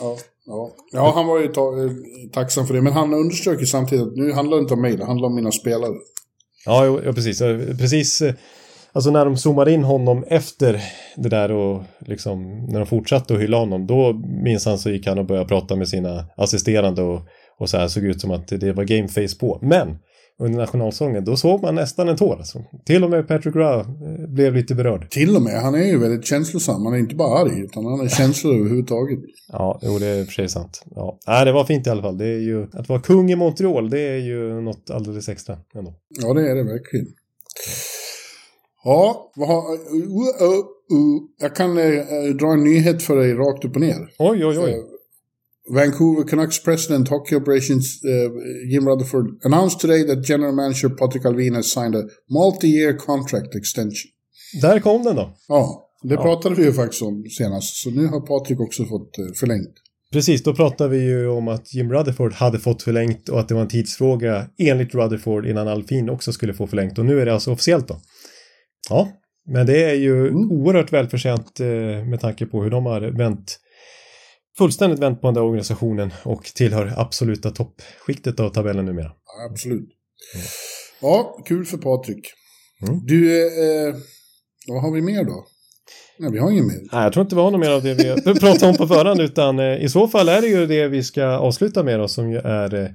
[0.00, 0.16] Ja,
[0.46, 0.70] ja.
[0.92, 1.90] ja han var ju ta, eh,
[2.32, 2.82] tacksam för det.
[2.82, 5.34] Men han underströk ju samtidigt att nu handlar det inte om mig, det handlar om
[5.34, 5.94] mina spelare.
[6.66, 7.38] Ja, ja precis.
[7.78, 8.34] Precis, eh,
[8.92, 10.80] alltså när de zoomade in honom efter
[11.16, 14.12] det där och liksom när de fortsatte att hylla honom, då
[14.44, 17.20] minns han så gick han och började prata med sina assisterande och,
[17.58, 19.58] och så här såg ut som att det var gameface på.
[19.62, 19.98] Men
[20.40, 22.36] under nationalsången, då såg man nästan en tår.
[22.36, 22.64] Alltså.
[22.86, 25.10] Till och med Patrick Rowe eh, blev lite berörd.
[25.10, 26.84] Till och med, han är ju väldigt känslosam.
[26.84, 29.18] Han är inte bara arg, utan han har känslor överhuvudtaget.
[29.52, 30.82] Ja, jo, det är för sig sant.
[30.90, 31.18] Ja.
[31.26, 32.18] Nej, det var fint i alla fall.
[32.18, 35.94] Det är ju, att vara kung i Montreal, det är ju något alldeles extra ändå.
[36.22, 37.06] Ja, det är det verkligen.
[38.84, 39.72] Ja, vad har...
[39.72, 40.02] Uh,
[40.42, 40.58] uh,
[40.92, 41.20] uh.
[41.40, 41.84] Jag kan eh,
[42.40, 44.10] dra en nyhet för dig rakt upp och ner.
[44.18, 44.74] Oj, oj, Eh, oj.
[45.74, 51.54] Vancouver Canucks president hockey operations uh, Jim Rutherford announced today that general manager Patrik Alvin
[51.54, 54.10] has signed a multi-year contract extension.
[54.62, 55.30] Där kom den då.
[55.48, 56.22] Ja, det Ja.
[56.22, 57.76] pratade vi ju faktiskt om senast.
[57.76, 59.74] Så nu har Patrik också fått eh, förlängt.
[60.12, 63.54] Precis, då pratade vi ju om att Jim Rutherford hade fått förlängt och att det
[63.54, 67.34] var en tidsfråga enligt Rutherford innan Alfin också skulle få förlängt och nu är det
[67.34, 68.00] alltså officiellt då.
[68.88, 69.08] Ja,
[69.46, 70.50] men det är ju Mm.
[70.50, 71.66] oerhört välförtjänt eh,
[72.04, 73.58] med tanke på hur de har vänt
[74.58, 79.12] fullständigt vänt på den där organisationen och tillhör absoluta toppskiktet av tabellen numera.
[79.50, 79.88] Absolut.
[81.00, 82.26] Ja, kul för Patrik.
[82.88, 83.00] Mm.
[83.06, 83.46] Du,
[83.88, 83.94] eh,
[84.68, 85.46] vad har vi mer då?
[86.18, 86.80] Nej, vi har ingen mer.
[86.92, 89.20] Nej, jag tror inte vi har något mer av det vi pratade om på förhand
[89.20, 92.30] utan eh, i så fall är det ju det vi ska avsluta med då som
[92.30, 92.88] ju är eh,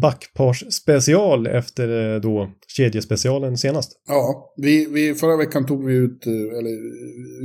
[0.00, 3.92] backpars special efter eh, då kedjespecialen senast.
[4.08, 6.78] Ja, vi, vi, förra veckan tog vi ut, eh, eller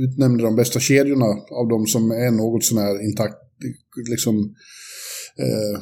[0.08, 3.36] utnämnde de bästa kedjorna av de som är något sånär intakt,
[4.10, 4.34] liksom,
[5.38, 5.80] eh,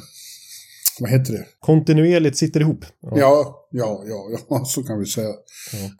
[0.99, 1.45] vad heter det?
[1.59, 2.85] Kontinuerligt sitter ihop.
[3.01, 3.17] Ja.
[3.17, 5.33] Ja, ja, ja, ja, så kan vi säga.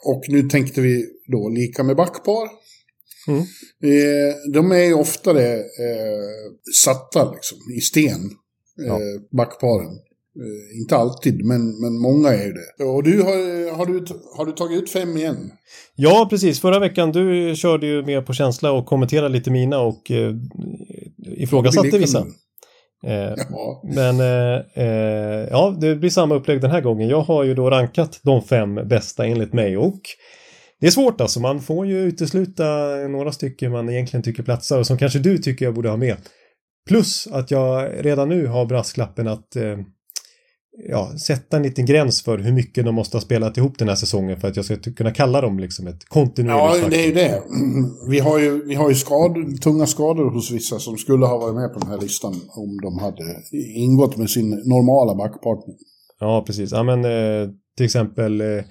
[0.05, 2.49] Och nu tänkte vi då lika med backpar.
[3.27, 3.39] Mm.
[3.83, 6.51] Eh, de är ju oftare eh,
[6.83, 8.31] satta liksom, i sten,
[8.75, 8.99] Ja.
[9.37, 9.99] backparen.
[10.39, 12.83] Eh, inte alltid, men, men många är det.
[12.83, 14.05] Och du har, har, du,
[14.37, 15.51] har du tagit ut fem igen?
[15.95, 16.61] Ja, precis.
[16.61, 20.35] Förra veckan du körde ju mer på känsla och kommenterade lite mina och eh,
[21.37, 22.19] ifrågasatte vissa.
[23.05, 27.09] Eh, Ja, men eh, eh, ja, det blir samma upplägg den här gången.
[27.09, 30.01] Jag har ju då rankat de fem bästa enligt mig och
[30.79, 31.39] det är svårt alltså.
[31.39, 32.65] Man får ju utesluta
[33.09, 36.17] några stycken man egentligen tycker platsar och som kanske du tycker jag borde ha med.
[36.87, 39.77] Plus att jag redan nu har brasklappen att eh,
[40.85, 43.95] ja, sätta en liten gräns för hur mycket de måste ha spelat ihop den här
[43.95, 47.13] säsongen för att jag ska kunna kalla dem liksom ett kontinuerligt ja det är ju
[47.13, 47.43] det.
[48.09, 51.55] Vi har ju, vi har ju skador, tunga skador hos vissa som skulle ha varit
[51.55, 53.23] med på den här listan om de hade
[53.75, 55.75] ingått med sin normala backpartner.
[56.19, 56.71] Ja, precis.
[56.71, 58.63] Ja, men eh, till exempel, eh,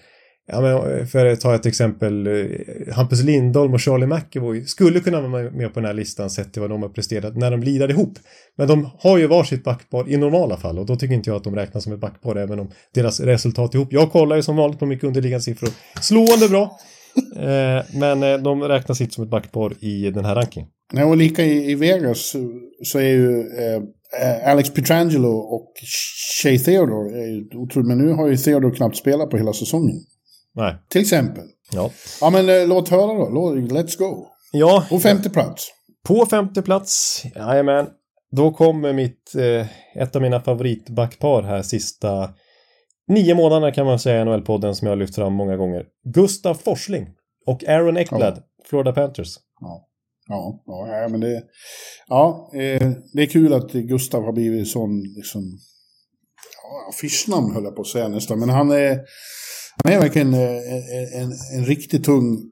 [0.47, 5.20] ja, men, för att ta ett exempel, eh, Hampus Lindholm och Charlie McAvoy skulle kunna
[5.20, 7.90] vara med på den här listan sett till vad de har presterat när de lirar
[7.90, 8.18] ihop.
[8.57, 11.44] Men de har ju varsitt backpar i normala fall och då tycker inte jag att
[11.44, 13.92] de räknas som ett backpar även om deras resultat ihop.
[13.92, 15.70] Jag kollar ju som vanligt på mycket underliggande siffror.
[16.01, 16.78] Slående bra.
[17.36, 20.68] Eh, men eh, de räknas inte som ett backpar i den här rankingen.
[20.92, 22.36] Nej, och lika i, Vegas
[22.84, 23.82] så är ju eh,
[24.22, 25.72] eh, Alex Petrangelo och
[26.42, 27.88] Shea Theodore är ju otroligt.
[27.88, 29.97] Men nu har ju Theodore knappt spelat på hela säsongen.
[30.57, 30.76] Nej.
[30.88, 31.44] Till exempel.
[31.72, 31.90] Ja.
[32.20, 33.28] Ja, men eh, låt höra då.
[33.30, 34.26] Låt, let's go.
[34.52, 35.68] Ja, På femte plats.
[36.09, 37.86] på femte plats, jajamän,
[38.30, 39.66] då kommer mitt, eh,
[40.02, 42.30] ett av mina favoritbackpar här sista
[43.09, 45.84] nio månaderna kan man säga i NHL-podden som jag har lyft fram många gånger.
[46.14, 47.07] Gustav Forsling
[47.46, 49.36] och Aaron Ekblad, Florida Panthers.
[49.61, 49.86] Ja,
[50.28, 50.62] ja,
[51.02, 51.42] ja men det...
[52.09, 55.42] Ja, eh, det är kul att Gustav har blivit sån, liksom...
[56.62, 59.00] Ja, affischnamn höll jag på att säga nästan, men han är...
[59.85, 62.43] Han är verkligen eh, en, en, en riktigt tung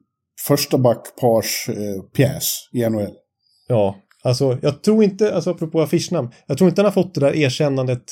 [0.47, 3.13] första backpars eh, pjäs i NHL.
[3.67, 7.21] Ja, alltså jag tror inte, alltså apropå affischnamn, jag tror inte han har fått det
[7.21, 8.03] där erkännandet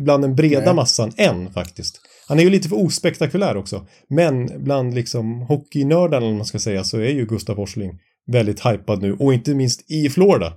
[0.00, 0.74] bland den breda Nej.
[0.74, 2.00] massan än faktiskt.
[2.28, 3.86] Han är ju lite för ospektakulär också.
[4.08, 9.02] Men bland liksom hockeynördarna, om man ska säga, så är ju Gustav Forsling väldigt hypad
[9.02, 9.12] nu.
[9.12, 10.52] Och inte minst i Florida.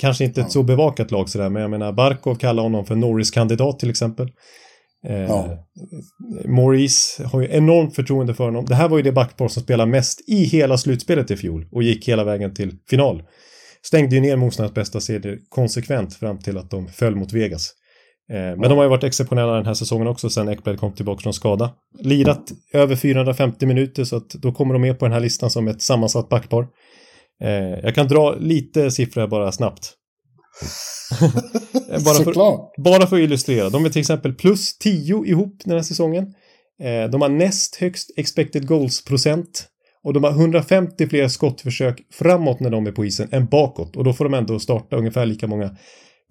[0.00, 3.78] Kanske inte ett så bevakat lag sådär, men jag menar Barkov kallar honom för Norris-kandidat
[3.78, 4.28] till exempel.
[5.06, 5.62] Eh, Ja.
[6.44, 8.64] Maurice har ju enormt förtroende för honom.
[8.64, 11.82] Det här var ju det backpar som spelade mest i hela slutspelet i fjol och
[11.82, 13.22] gick hela vägen till final.
[13.82, 17.72] Stängde ju ner motståndarnas bästa serier konsekvent fram till att de föll mot Vegas.
[18.32, 21.22] Eh, men de har ju varit exceptionella den här säsongen också sen Ekblad kom tillbaka
[21.22, 21.70] från skada.
[22.00, 25.68] Lirat över 450 minuter så att då kommer de med på den här listan som
[25.68, 26.66] ett sammansatt backpar.
[27.42, 27.50] Eh,
[27.82, 29.92] jag kan dra lite siffror bara snabbt.
[32.04, 33.70] Bara, för, bara för att illustrera.
[33.70, 36.34] De är till exempel plus 10 ihop den här säsongen.
[36.82, 39.68] Eh, de har näst högst expected goals-procent.
[40.02, 43.96] Och de har 150 fler skottförsök framåt när de är på isen än bakåt.
[43.96, 45.76] Och då får de ändå starta ungefär lika många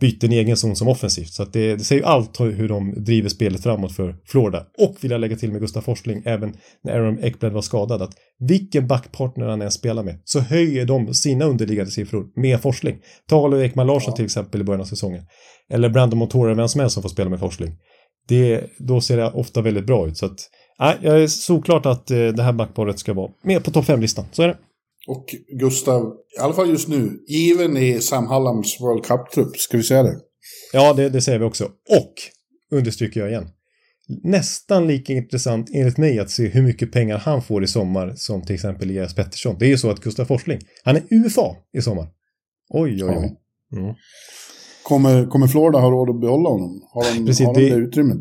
[0.02, 1.30] byten i egen zon som offensivt.
[1.30, 4.66] Så att det, det säger ju allt hur de driver spelet framåt för Florida.
[4.78, 8.14] Och vill jag lägga till med Gustav Forsling, även när Aaron Ekblad var skadad, att
[8.40, 12.98] vilken backpartner han än spelar med så höjer de sina underliggande siffror med Forsling.
[13.30, 15.24] Ta Oliver Ekman Larsson till exempel i början av säsongen.
[15.70, 17.76] Eller Brandon Montour, vem som helst som får spela med Forsling.
[18.28, 20.18] Det, då ser det ofta väldigt bra ut.
[20.18, 20.40] Så att,
[20.80, 24.26] nej, jag är såklart att eh, det här backparet ska vara med på topp 5-listan.
[24.32, 24.58] Så är det.
[25.08, 25.26] Och
[25.60, 30.04] Gustav, i alla fall just nu, given i Sam Hallams World Cup-trupp, ska vi säga
[30.04, 30.16] det?
[30.74, 31.64] Ja, det, det säger vi också.
[31.90, 32.14] Och,
[32.72, 33.48] understryker jag igen,
[34.24, 38.42] nästan lika intressant enligt mig att se hur mycket pengar han får i sommar som
[38.42, 39.56] till exempel Elias Pettersson.
[39.60, 42.08] Det är ju så att Gustav Forsling, han är UFA i sommar.
[42.70, 43.36] Oj, oj, oj.
[43.80, 43.96] Mm.
[44.84, 46.82] Kommer, kommer Florida ha råd att behålla honom?
[46.94, 48.18] Har de, Precis, har de det- det utrymmet?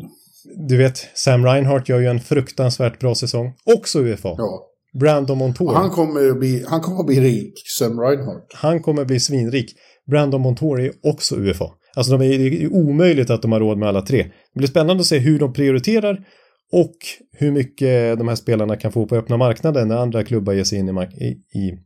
[0.67, 3.53] Du vet, Sam Reinhardt gör ju en fruktansvärt bra säsong.
[3.75, 4.29] Också UFA.
[4.37, 4.67] Ja.
[4.99, 5.73] Brandon Montour.
[5.73, 8.53] Han kommer ju bli, han kommer att bli rik, Sam Reinhardt.
[8.53, 9.73] Han kommer bli svinrik.
[10.11, 11.65] Brandon Montour är också UFA.
[11.95, 14.23] Alltså de är, det är omöjligt att de har råd med alla tre.
[14.53, 16.25] Det blir spännande att se hur de prioriterar
[16.71, 16.95] och
[17.37, 20.79] hur mycket de här spelarna kan få på öppna marknaden när andra klubbar ger sig
[20.79, 21.27] in i, mark- i,
[21.59, 21.77] i,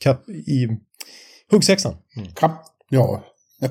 [0.00, 0.68] kap, i
[1.50, 1.94] huggsexan.
[2.34, 2.62] Kapp.
[2.90, 3.24] Ja.
[3.60, 3.68] Ja,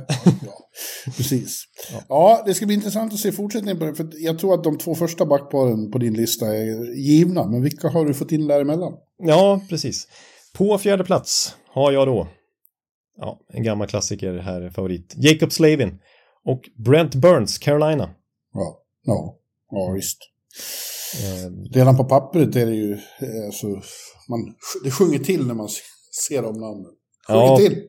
[1.18, 1.64] precis.
[2.10, 2.44] Ja.
[2.46, 3.96] det ska bli intressant att se fortsättningen på det.
[3.96, 7.48] För jag tror att de två första backparen på din lista är givna.
[7.48, 8.94] Men vilka har du fått in däremellan?
[9.18, 10.08] Ja, precis.
[10.54, 12.28] På fjärde plats har jag då
[13.18, 15.14] ja, en gammal klassiker här, favorit.
[15.18, 16.00] Jacob Slavin
[16.46, 18.10] och Brent Burns, Carolina.
[18.54, 19.38] Ja, ja,
[19.72, 20.18] ja visst.
[21.24, 22.98] Eh, Redan på pappret är det ju,
[23.46, 23.68] alltså,
[24.30, 25.82] man, det sjunger till när man se-
[26.30, 26.92] ser de namnen.
[27.28, 27.58] Sjunger Ja.
[27.58, 27.84] till.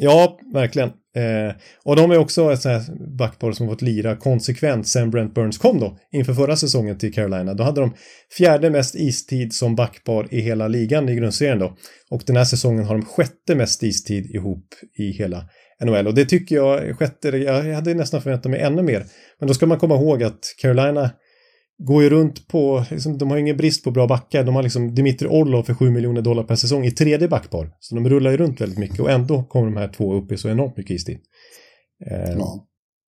[0.00, 0.88] Ja, verkligen.
[0.88, 5.34] Eh, och de är också ett sånt här backpar som fått lira konsekvent sen Brent
[5.34, 7.54] Burns kom då inför förra säsongen till Carolina.
[7.54, 7.94] Då hade de
[8.38, 11.76] fjärde mest istid som backpar i hela ligan i grundserien då.
[12.10, 14.64] Och den här säsongen har de sjätte mest istid ihop
[14.98, 15.44] i hela
[15.84, 16.06] NHL.
[16.06, 19.04] Och det tycker jag, sjätte, jag hade nästan förväntat mig ännu mer.
[19.38, 21.10] Men då ska man komma ihåg att Carolina
[21.78, 24.44] går ju runt på, liksom, de har ingen brist på bra backar.
[24.44, 27.70] De har liksom Dimitri Orlov för 7 miljoner dollar per säsong i tredje backpar.
[27.80, 30.36] Så de rullar ju runt väldigt mycket och ändå kommer de här två upp i
[30.36, 31.18] så enormt mycket istid.
[32.10, 32.64] Eh, Ja.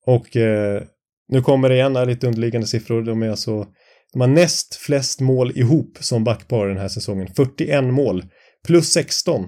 [0.06, 0.82] Och eh,
[1.28, 3.02] nu kommer det igen här lite underliggande siffror.
[3.02, 3.66] De är alltså,
[4.12, 7.28] de har näst flest mål ihop som backpar den här säsongen.
[7.36, 8.24] 41 mål,
[8.66, 9.44] plus 16.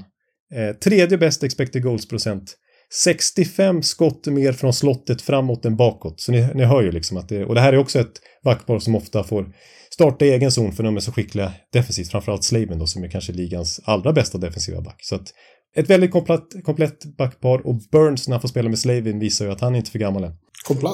[0.54, 2.56] Eh, tredje bäst expected goals-procent.
[2.94, 6.20] 65 skott mer från slottet framåt än bakåt.
[6.20, 8.12] Så ni, ni hör ju liksom att det, och det här är också ett
[8.44, 9.52] backpar som ofta får
[9.90, 12.10] starta i egen zon för de är så skickliga defensivt.
[12.10, 14.96] Framförallt Slavin då som är kanske ligans allra bästa defensiva back.
[15.02, 15.28] Så att
[15.76, 19.52] ett väldigt komplett, komplett backpar och Burns när han får spela med Slavin visar ju
[19.52, 20.36] att han är inte för gammal än.
[20.64, 20.92] Komplett.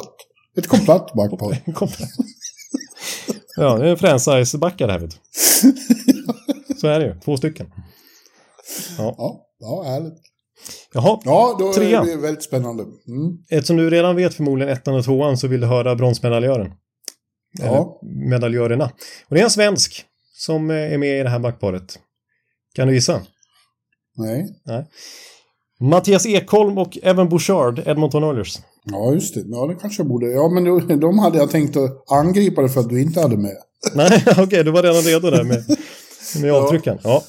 [0.59, 1.73] Ett komplett backpar.
[1.75, 2.11] Komplett.
[3.57, 5.17] ja, det är en franchise-backar det här vet du.
[6.81, 7.67] Så är det ju, två stycken.
[8.99, 10.28] Ja, ja, härligt.
[10.95, 12.01] Jaha, Ja, då Trea.
[12.01, 12.83] är det väldigt spännande.
[12.83, 13.39] Mm.
[13.51, 16.73] eftersom du redan vet förmodligen ettan och tvåan så vill du höra bronsmedaljören.
[17.61, 18.01] Eller Ja.
[18.03, 18.85] medaljörerna.
[19.29, 21.99] Och det är en svensk som är med i det här backparet.
[22.75, 23.21] Kan du gissa?
[24.17, 24.49] Nej.
[24.65, 24.87] Nej.
[25.81, 28.59] Mattias Ekholm och Evan Bouchard, Edmonton Oilers.
[28.85, 29.43] Ja, just det.
[29.47, 30.27] Ja, det kanske jag borde.
[30.27, 33.37] Ja, men då, de hade jag tänkt att angripa det för att du inte hade
[33.37, 33.57] med.
[33.95, 35.65] Nej, okej, okay, du var redan redo där med,
[36.43, 36.99] med avtrycken.
[37.03, 37.23] Ja.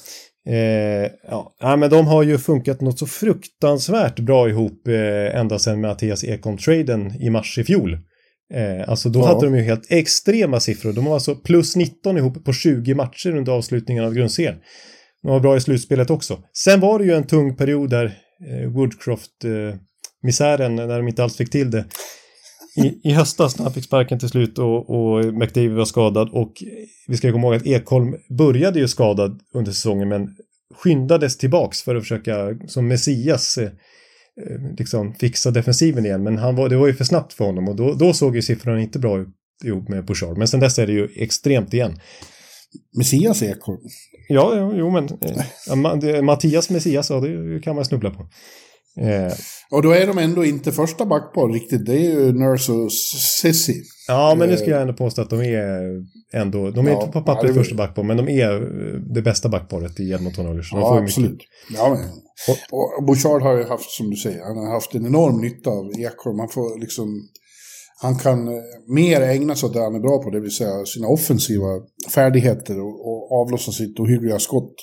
[0.48, 1.56] Eh, ja.
[1.60, 6.24] ja, men de har ju funkat något så fruktansvärt bra ihop eh, ända sedan Mattias
[6.24, 7.92] Ekholm-traden i mars i fjol.
[8.54, 9.26] Eh, alltså då ja.
[9.26, 10.92] hade de ju helt extrema siffror.
[10.92, 14.56] De var alltså plus 19 ihop på 20 matcher under avslutningen av grundserien.
[15.22, 16.38] De var bra i slutspelet också.
[16.52, 18.18] Sen var det ju en tung period där
[18.48, 21.84] eh, Woodcroft-misären, eh, när de inte alls fick till det.
[22.76, 26.52] I, i höstas när han fick sparken till slut och, och McDavid var skadad och
[27.08, 30.28] vi ska komma ihåg att Ekholm började ju skadad under säsongen men
[30.74, 36.56] skyndades tillbaks för att försöka som Messias eh, eh, liksom fixa defensiven igen men han
[36.56, 38.98] var, det var ju för snabbt för honom och då, då såg ju siffrorna inte
[38.98, 39.28] bra ut
[39.64, 42.00] ihop med Bouchard men sen dess är det ju extremt igen.
[42.96, 43.78] Messias Ekholm?
[44.28, 45.08] Ja, jo men
[46.02, 48.28] eh, Mattias Messias, ja det kan man snubbla på.
[49.00, 49.32] Eh,
[49.70, 51.86] och då är de ändå inte första backpar riktigt.
[51.86, 52.92] Det är ju Nurse och
[53.42, 53.82] Sissi.
[54.08, 55.82] Ja, men nu ska jag ändå påstå att de är
[56.32, 58.60] ändå, de är ja, inte på pappret ja, första backpar, men de är
[59.14, 60.72] det bästa backparet i Edmonton Oilers.
[60.72, 61.40] Ja, absolut.
[61.74, 62.08] Ja, men,
[62.48, 65.70] och, och Bouchard har ju haft, som du säger, han har haft en enorm nytta
[65.70, 66.38] av Ekholm.
[66.38, 67.28] Han får liksom,
[68.02, 70.84] han kan eh, mer ägna sig åt det han är bra på, det vill säga
[70.84, 71.68] sina offensiva
[72.14, 74.74] färdigheter och, och avlossa sitt ohyggliga skott.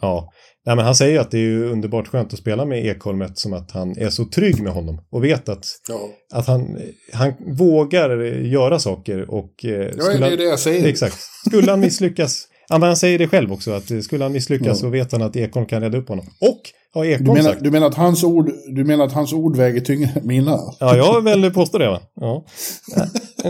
[0.00, 0.30] Ja,
[0.68, 3.52] Nej, men han säger ju att det är underbart skönt att spela med Ekholm som
[3.52, 6.08] att han är så trygg med honom och vet att, ja.
[6.32, 6.78] att han,
[7.12, 9.64] han vågar göra saker och...
[9.64, 10.86] Eh, ja, det är det jag säger.
[10.86, 11.16] Exakt.
[11.46, 14.74] Skulle han misslyckas, ja, men han säger det själv också, att skulle han misslyckas ja.
[14.74, 16.26] så vet han att Ekholm kan rädda upp honom.
[16.40, 16.60] Och
[16.94, 17.64] har Ekholm du menar, sagt.
[17.64, 20.58] Du menar, att hans ord, du menar att hans ord väger tyngre än mina?
[20.80, 21.90] Ja, jag vill påstå det.
[21.90, 22.00] Va?
[22.14, 22.44] Ja.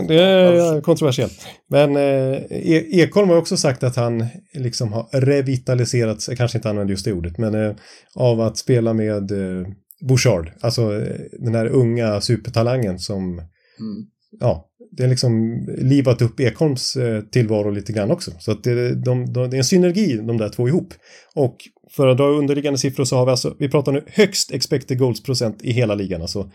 [0.08, 1.46] Det är kontroversiellt.
[1.70, 2.02] Men eh,
[2.50, 7.12] e Ekholm har också sagt att han liksom har revitaliserats, kanske inte använder just det
[7.12, 7.74] ordet, men eh,
[8.14, 9.66] av att spela med eh,
[10.00, 10.50] Bouchard.
[10.60, 14.06] Alltså eh, den här unga supertalangen som, mm.
[14.40, 18.30] ja, det är liksom livat upp Ekholms eh, tillvaro lite grann också.
[18.38, 20.94] Så att det, de, de, det är en synergi de där två ihop.
[21.34, 21.56] Och
[21.90, 25.22] för att dra underliggande siffror så har vi alltså, vi pratar nu högst expected goals
[25.22, 26.20] procent i hela ligan.
[26.20, 26.50] Alltså,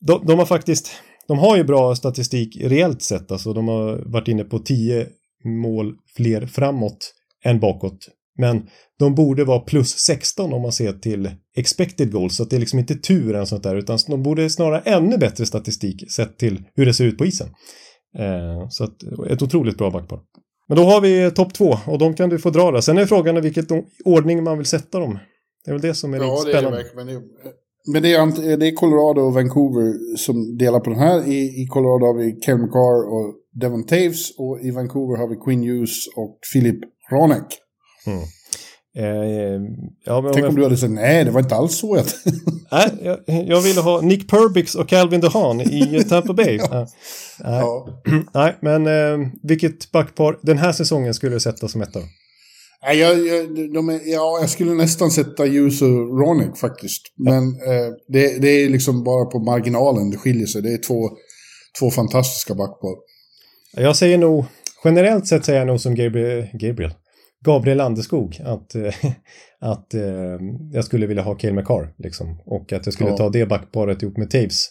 [0.00, 0.90] de, de har faktiskt,
[1.28, 3.32] de har ju bra statistik reellt sett.
[3.32, 5.06] Alltså de har varit inne på 10
[5.44, 8.08] mål fler framåt än bakåt.
[8.38, 8.66] Men
[8.98, 12.36] de borde vara plus 16 om man ser till expected goals.
[12.36, 13.76] Så det är liksom inte tur än sånt där.
[13.76, 17.48] Utan de borde snarare ännu bättre statistik sett till hur det ser ut på isen.
[18.18, 20.20] Eh, så att ett otroligt bra backpar.
[20.68, 22.80] Men då har vi topp två och de kan du få dra där.
[22.80, 23.64] Sen är frågan i vilken
[24.04, 25.18] ordning man vill sätta dem.
[25.64, 26.78] Det är väl det som är ja, lite spännande.
[26.78, 27.22] Det är, men det är,
[27.92, 28.14] men det
[28.52, 31.28] är, det är Colorado och Vancouver som delar på den här.
[31.28, 35.36] I, i Colorado har vi Kel McCarr och Devon Taves och i Vancouver har vi
[35.36, 36.78] Quinn Hughes och Philip
[37.10, 37.46] Ronek.
[38.06, 38.22] Mm.
[38.98, 39.60] Eh,
[40.04, 40.48] ja, Tänk om, jag...
[40.48, 41.94] om du hade sagt nej, det var inte alls så.
[42.72, 46.56] Nej, jag, jag ville ha Nick Perbix och Calvin DeHaan i Tampa Bay.
[46.56, 46.68] ja.
[46.70, 47.60] Nej.
[47.60, 47.88] Ja.
[48.34, 52.00] nej, men eh, vilket backpar den här säsongen skulle du sätta som etta?
[52.82, 57.02] Nej, jag, jag, de är, ja, jag skulle nästan sätta Hughes och Ronick faktiskt.
[57.16, 60.62] Men eh, det, det, är liksom bara på marginalen det skiljer sig.
[60.62, 61.08] Det är två,
[61.80, 62.94] två fantastiska backpar.
[63.76, 64.44] Jag säger nog,
[64.84, 66.92] generellt sett säger jag nog som Gabriel, Gabriel
[67.44, 68.94] Gabriel Landeskog att, eh,
[69.60, 70.00] att eh,
[70.72, 72.42] jag skulle vilja ha Cale McCarr liksom.
[72.46, 73.16] Och att jag skulle ja.
[73.16, 74.68] ta det backparet ihop med Taves.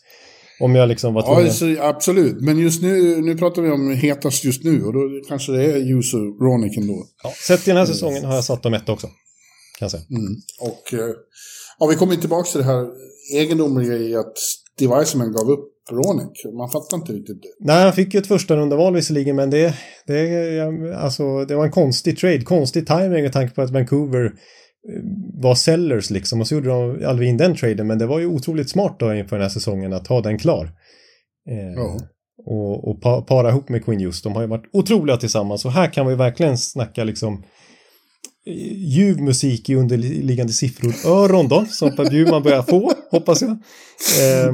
[0.60, 1.46] Om jag liksom var tvungen.
[1.46, 2.42] Ja, så, absolut.
[2.42, 5.78] Men just nu, nu pratar vi om hetast just nu och då kanske det är
[5.78, 7.06] Juice och Ronick ändå.
[7.24, 9.08] Ja, sett i den här säsongen har jag satt dem ett också.
[9.80, 10.04] Kan säga.
[10.10, 10.36] Mm.
[10.60, 11.16] Och eh,
[11.80, 12.88] ja, vi kommer tillbaka till det här
[13.34, 14.38] egendomliga i att
[14.76, 16.32] Steve Eisenman gav upp Ronek.
[16.58, 17.50] Man fattar inte riktigt det.
[17.60, 19.74] Nej, han fick ju ett första rundaval visserligen, men det,
[20.08, 22.42] det, alltså, det var en konstig trade.
[22.42, 24.32] Konstig timing med tanke på att Vancouver eh,
[25.42, 28.26] var sellers liksom och så gjorde de aldrig in den traden men det var ju
[28.26, 30.66] otroligt smart då inför den här säsongen att ha den klar.
[31.50, 31.98] Eh, ja.
[32.46, 34.24] Och, och pa, para ihop med Queen Just.
[34.24, 37.44] De har ju varit otroliga tillsammans och här kan vi verkligen snacka liksom
[38.48, 43.50] eh, ljuv musik i underliggande siffror öron då som Per Bjurman börjar få hoppas jag.
[44.22, 44.54] Eh,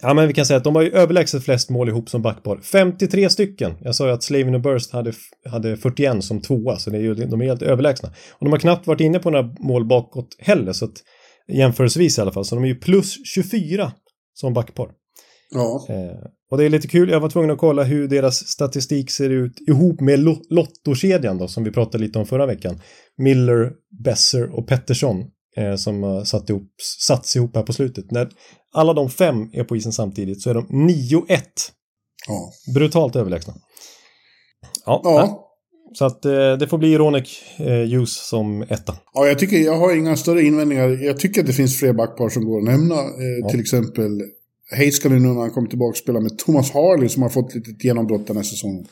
[0.00, 2.60] Ja, men vi kan säga att de har ju överlägset flest mål ihop som backpar.
[2.62, 3.74] 53 stycken.
[3.80, 5.12] Jag sa ju att Slavin och Burst hade,
[5.50, 8.08] hade 41 som tvåa, så det är ju, de är helt överlägsna.
[8.08, 10.96] Och de har knappt varit inne på några mål bakåt heller, så att
[11.52, 12.44] jämförelsevis i alla fall.
[12.44, 13.92] Så de är ju plus 24
[14.34, 14.90] som backpar.
[15.50, 15.86] Ja.
[15.88, 19.30] Eh, och det är lite kul, jag var tvungen att kolla hur deras statistik ser
[19.30, 20.20] ut ihop med
[20.50, 22.80] Lottokedjan då, som vi pratade lite om förra veckan.
[23.18, 23.72] Miller,
[24.04, 25.24] Besser och Pettersson
[25.56, 26.72] eh, som har satt ihop,
[27.06, 28.10] satts ihop här på slutet.
[28.10, 28.28] När
[28.72, 31.42] alla de fem är på isen samtidigt så är de 9-1.
[32.28, 32.52] Ja.
[32.74, 33.54] Brutalt överlägsna.
[34.86, 35.00] Ja.
[35.04, 35.46] ja.
[35.94, 38.96] så att eh, det får bli Ronek eh, Hughes som etta.
[39.14, 40.88] Ja, jag tycker jag har inga större invändningar.
[40.88, 42.94] Jag tycker att det finns fler backpar som går att nämna.
[42.94, 43.48] Eh, Ja.
[43.48, 44.22] Till exempel
[44.76, 47.86] Heiskanen nu när han kommer tillbaka och spelar med Thomas Harley som har fått lite
[47.86, 48.86] genombrott den här säsongen.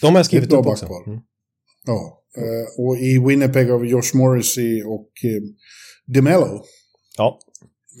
[0.00, 0.86] De har jag skrivit upp också.
[0.86, 1.20] Mm.
[1.86, 2.22] Ja.
[2.36, 5.42] Eh, och i Winnipeg har vi Josh Morrissey och eh,
[6.14, 6.62] DeMello.
[7.16, 7.38] Ja,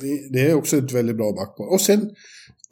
[0.00, 1.72] Det, det är också ett väldigt bra backpar.
[1.72, 2.10] Och sen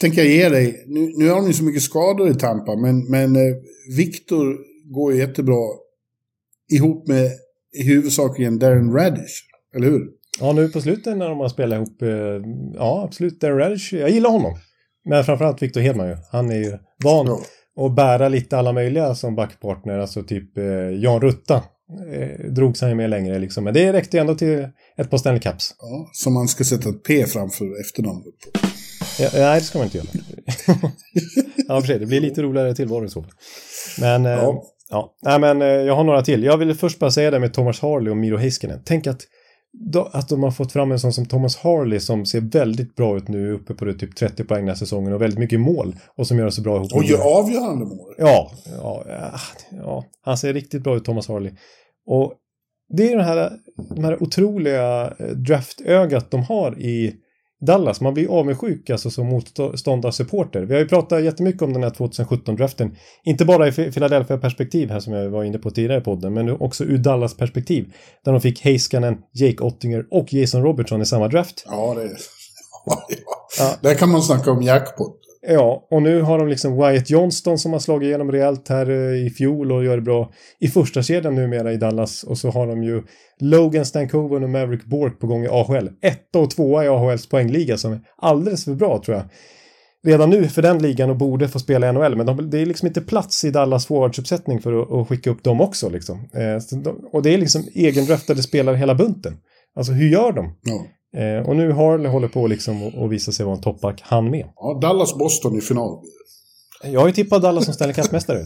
[0.01, 3.11] tänker jag ge dig, nu, nu har de ju så mycket skador i Tampa, men,
[3.11, 3.55] men eh,
[3.97, 4.57] Victor
[4.95, 5.61] går ju jättebra
[6.73, 7.31] ihop med
[7.79, 9.43] i huvudsakligen Darren Radish.
[9.77, 10.03] Eller hur?
[10.41, 12.09] Ja, nu på slutet när de har spelat ihop, eh,
[12.75, 14.59] ja absolut, Darren Radish, jag gillar honom.
[15.09, 16.17] Men framförallt Victor Hedman ju.
[16.33, 17.41] Han är ju van Ja.
[17.87, 20.65] att bära lite alla möjliga som backpartner, alltså typ eh,
[21.03, 21.63] Jan Rutta.
[22.13, 25.19] Eh, drogs han ju med längre liksom, men det räckte ju ändå till ett par
[25.19, 25.75] Stanley Cups.
[25.79, 28.69] Ja, som man ska sätta ett P framför efternamnet på.
[29.19, 30.07] Ja, nej, det ska man inte göra.
[31.69, 33.25] ja, för sig, det blir lite roligare tillvaro så.
[34.01, 34.63] Men, eh, Ja.
[34.91, 35.15] ja.
[35.23, 36.45] Nej, men eh, jag har några till.
[36.45, 38.83] Jag vill först bara säga det med Thomas Harley och Miro Heiskanen.
[38.85, 39.21] Tänk att,
[40.13, 43.29] att de har fått fram en sån som Thomas Harley som ser väldigt bra ut
[43.29, 46.27] nu, uppe på det typ 30 poäng den här säsongen och väldigt mycket mål och
[46.27, 46.93] som gör så bra ihop.
[46.93, 48.15] Och gör avgörande mål.
[48.19, 51.53] Ja, ja, ja, ja, han ser riktigt bra ut, Thomas Harley.
[52.07, 52.35] Och
[52.89, 53.53] det är den här,
[53.95, 57.15] de här otroliga eh, draftögat de har i
[57.61, 58.01] Dallas.
[58.01, 60.63] Man blir avundsjuk alltså som motståndarsupporter.
[60.63, 62.97] Vi har ju pratat jättemycket om den här 2017-draften.
[63.25, 66.85] Inte bara i Philadelphia-perspektiv här som jag var inne på tidigare i podden, men också
[66.85, 67.93] ur Dallas-perspektiv.
[68.25, 71.65] Där de fick Heiskanen, Jake Ottinger och Jason Robertson i samma draft.
[71.67, 72.11] Ja, det är...
[73.59, 73.77] Ja.
[73.81, 75.26] Där kan man snacka om jackpot.
[75.49, 79.27] Ja, och nu har de liksom Wyatt Johnston som har slagit igenom rejält här eh,
[79.27, 82.23] i fjol och gör det bra i första kedjan numera i Dallas.
[82.23, 83.03] Och så har de ju
[83.41, 85.91] Logan Stankoven och Maverick Bork på gång i AHL.
[86.03, 89.25] Etta och tvåa i AHLs poängliga som är alldeles för bra tror jag.
[90.07, 92.67] Redan nu för den ligan och borde få spela i NHL, men de, det är
[92.67, 95.89] liksom inte plats i Dallas forwardsuppsättning för att, att skicka upp dem också.
[95.89, 96.29] Liksom.
[96.35, 99.37] Eh, de, och det är liksom egendraftade spelare hela bunten.
[99.77, 100.55] Alltså hur gör de?
[100.63, 100.87] Ja.
[101.17, 104.47] Eh, och nu Harley håller på liksom att visa sig vara en toppback, han med.
[104.57, 106.03] ja, Dallas-Boston i final.
[106.85, 108.45] Jag har ju tippat Dallas som Stanley Cup-mästare.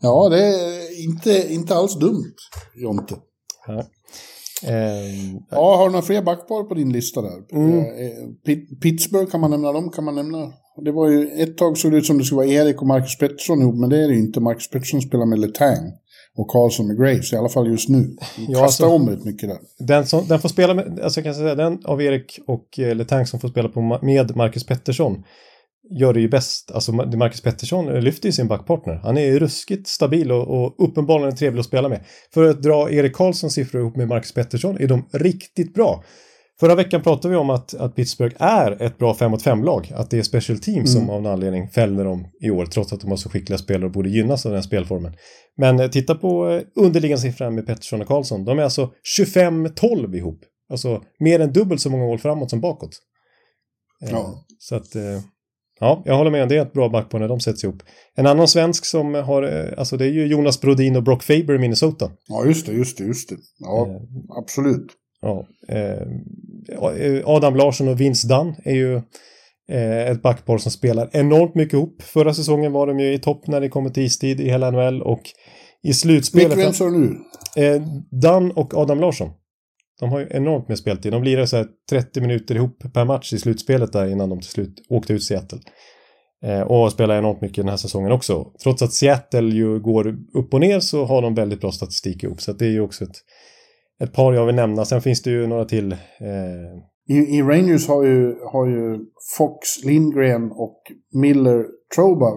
[0.00, 2.34] Ja, det är inte, inte alls dumt,
[2.76, 3.14] Jonte.
[3.66, 3.84] Ja.
[4.68, 7.38] Ehm, Ja, har du några fler backpar på din lista där?
[7.52, 7.78] Mm.
[7.78, 7.84] Eh,
[8.46, 9.90] Pit- Pittsburgh, kan man nämna dem?
[9.90, 10.52] Kan man nämna?
[10.84, 13.18] Det var ju, ett tag såg det ut som det skulle vara Erik och Marcus
[13.18, 14.40] Pettersson ihop, men det är det ju inte.
[14.40, 15.92] Marcus Pettersson spelar med Letang
[16.38, 18.02] och Karlsson med Graves, i alla fall just nu.
[18.02, 18.16] De
[18.48, 19.58] Ja, kastar alltså- om rätt mycket där.
[19.78, 22.94] den, som, den får spela med, alltså jag kan säga den av Erik och eh,
[22.96, 25.24] Letang som får spela på, med Marcus Pettersson
[25.90, 26.70] gör det ju bäst.
[26.70, 28.94] Alltså Ma- Marcus Pettersson lyfter ju sin backpartner.
[29.02, 32.00] Han är ju ruskigt stabil och, och uppenbarligen trevlig att spela med.
[32.34, 36.04] För att dra Erik Karlssons siffror ihop med Marcus Pettersson är de riktigt bra.
[36.60, 39.92] Förra veckan pratade vi om att, att Pittsburgh är ett bra 5 mot 5-lag.
[39.94, 43.00] Att det är special team som av någon anledning fäller dem i år, trots att
[43.00, 45.12] de har så skickliga spelare och borde gynnas av den spelformen.
[45.56, 48.44] Men eh, titta på eh, underliggande siffran med Pettersson och Karlsson.
[48.44, 50.40] De är alltså 25-12 ihop.
[50.70, 52.90] Alltså mer än dubbelt så många mål framåt som bakåt.
[54.02, 54.44] Eh, Ja.
[54.58, 55.20] Så att, eh,
[55.80, 57.82] ja, jag håller med om det är ett bra backpar när de sätts ihop.
[58.14, 61.54] En annan svensk som har, eh, alltså det är ju Jonas Brodin och Brock Faber
[61.54, 62.10] i Minnesota.
[62.28, 63.36] Ja, just det, just det, just det.
[63.58, 64.02] Ja, Eh,
[64.42, 64.86] absolut.
[65.20, 68.96] Ja, eh, Adam Larsson och Vince Dunn är ju
[69.72, 72.02] eh, ett backpar som spelar enormt mycket ihop.
[72.02, 75.02] Förra säsongen var de ju i topp när det kommer till istid i hela NHL
[75.02, 75.22] och
[75.82, 76.50] i slutspelet...
[76.50, 77.16] Vilka vem sa du nu?
[77.64, 77.82] Eh,
[78.22, 79.30] Dunn och Adam Larsson.
[80.00, 81.12] De har ju enormt med speltid.
[81.12, 84.50] De lirar så här 30 minuter ihop per match i slutspelet där innan de till
[84.50, 85.58] slut åkte ut Seattle.
[86.66, 88.52] Och spelar enormt mycket den här säsongen också.
[88.62, 92.40] Trots att Seattle ju går upp och ner så har de väldigt bra statistik ihop.
[92.40, 93.16] Så det är ju också ett,
[94.04, 94.84] ett par jag vill nämna.
[94.84, 95.92] Sen finns det ju några till.
[95.92, 98.98] Eh, I, I Rangers har ju, har ju
[99.38, 100.82] Fox, Lindgren och
[101.14, 102.30] Miller Troba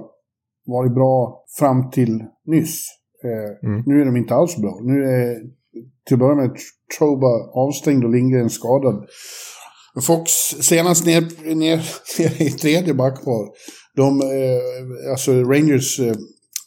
[0.66, 2.86] varit bra fram till nyss.
[3.24, 3.84] Eh, Mm.
[3.86, 4.80] Nu är de inte alls bra.
[4.84, 5.36] Nu är
[6.06, 6.58] till att börja med
[6.98, 9.06] Troba avstängd och Lindgren skadad.
[10.02, 10.32] Fox
[10.62, 11.22] senast ner,
[11.56, 11.78] ner,
[12.20, 13.50] ner i tredje backpar.
[13.96, 16.16] De, eh, alltså Rangers eh,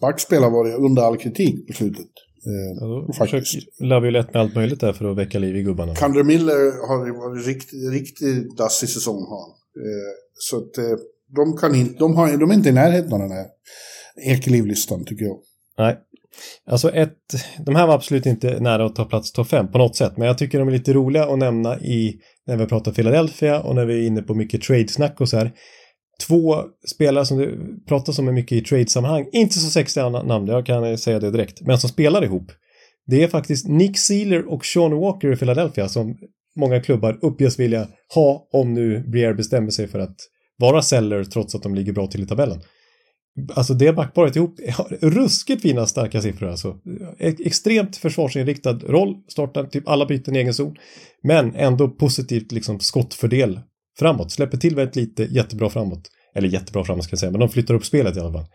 [0.00, 2.06] backspel har varit under all kritik på slutet.
[2.46, 3.52] Eh, då Faktiskt.
[3.52, 5.94] försöker Laviolette med allt möjligt där för att väcka liv i gubbarna.
[5.94, 9.16] Kandre Miller har varit riktigt, riktigt dassig säsong.
[9.16, 9.50] Har han.
[9.84, 10.98] Eh, så att eh,
[11.36, 13.46] de, kan inte, de, har, de är inte i närheten av den här
[14.26, 15.38] Ekeliv-listan tycker jag.
[15.78, 15.98] Nej.
[16.66, 17.18] Alltså ett,
[17.66, 20.26] de här var absolut inte nära att ta plats topp 5 på något sätt, men
[20.26, 23.84] jag tycker de är lite roliga att nämna i när vi pratar Philadelphia och när
[23.84, 25.52] vi är inne på mycket trade-snack och så här.
[26.26, 26.56] Två
[26.86, 27.50] spelare som det
[27.88, 31.78] pratas om mycket i trade-sammanhang, inte så sexiga namn, jag kan säga det direkt, men
[31.78, 32.52] som spelar ihop.
[33.06, 36.18] Det är faktiskt Nick Sealer och Sean Walker i Philadelphia som
[36.56, 40.16] många klubbar uppges vilja ha om nu Brier bestämmer sig för att
[40.56, 42.60] vara seller trots att de ligger bra till i tabellen.
[43.54, 46.76] Alltså det backparet ihop har ruskigt fina starka siffror alltså.
[47.18, 50.76] Extremt försvarsinriktad roll, startar typ alla byten i egen zon.
[51.22, 53.60] Men ändå positivt liksom skottfördel
[53.98, 54.32] framåt.
[54.32, 56.10] Släpper till väldigt lite, jättebra framåt.
[56.34, 58.46] Eller jättebra framåt ska jag säga, men de flyttar upp spelet i alla fall.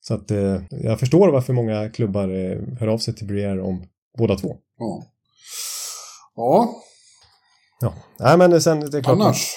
[0.00, 3.84] Så att eh, jag förstår varför många klubbar eh, hör av sig till Brière om
[4.18, 4.56] båda två.
[4.78, 5.04] Ja.
[6.36, 6.74] Ja,
[7.80, 9.14] Ja, nej men sen det är klart.
[9.14, 9.48] annars.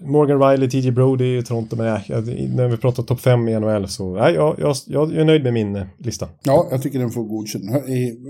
[0.00, 2.26] Morgan Riley, TJ Brody, Toronto, men nej, jag,
[2.56, 5.52] när vi pratar topp 5 i NHL så nej, jag, jag, jag är nöjd med
[5.52, 6.28] min eh, lista.
[6.42, 7.64] Ja, jag tycker den får godkänt.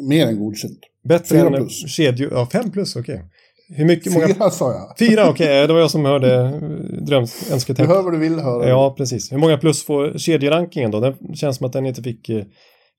[0.08, 0.78] Mer än godkänt.
[1.08, 3.24] Bättre än kedjor, ja 5 plus, okej.
[3.70, 4.26] Hur mycket, många...
[4.26, 4.98] Fyra sa jag.
[4.98, 7.88] Fyra, okej, det var jag som hörde eh, dröms, Du önsketänk.
[7.88, 8.68] hör vad du vill höra.
[8.68, 9.32] Ja, precis.
[9.32, 11.00] Hur många plus får kedjerankingen då?
[11.00, 12.44] Den känns som att den inte fick eh,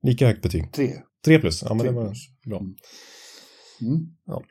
[0.03, 0.73] lika högt betyg.
[0.73, 0.91] Tre.
[1.25, 2.17] Tre plus, ja men Tre det var plus.
[2.49, 2.57] bra.
[3.81, 3.99] Mm.
[4.25, 4.41] Ja,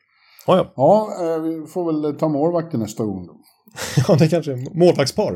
[0.47, 0.73] ja.
[0.77, 3.37] Ja, eh, vi får väl ta målvakten nästa gång då.
[4.09, 5.33] ja det kanske är målvaktspar.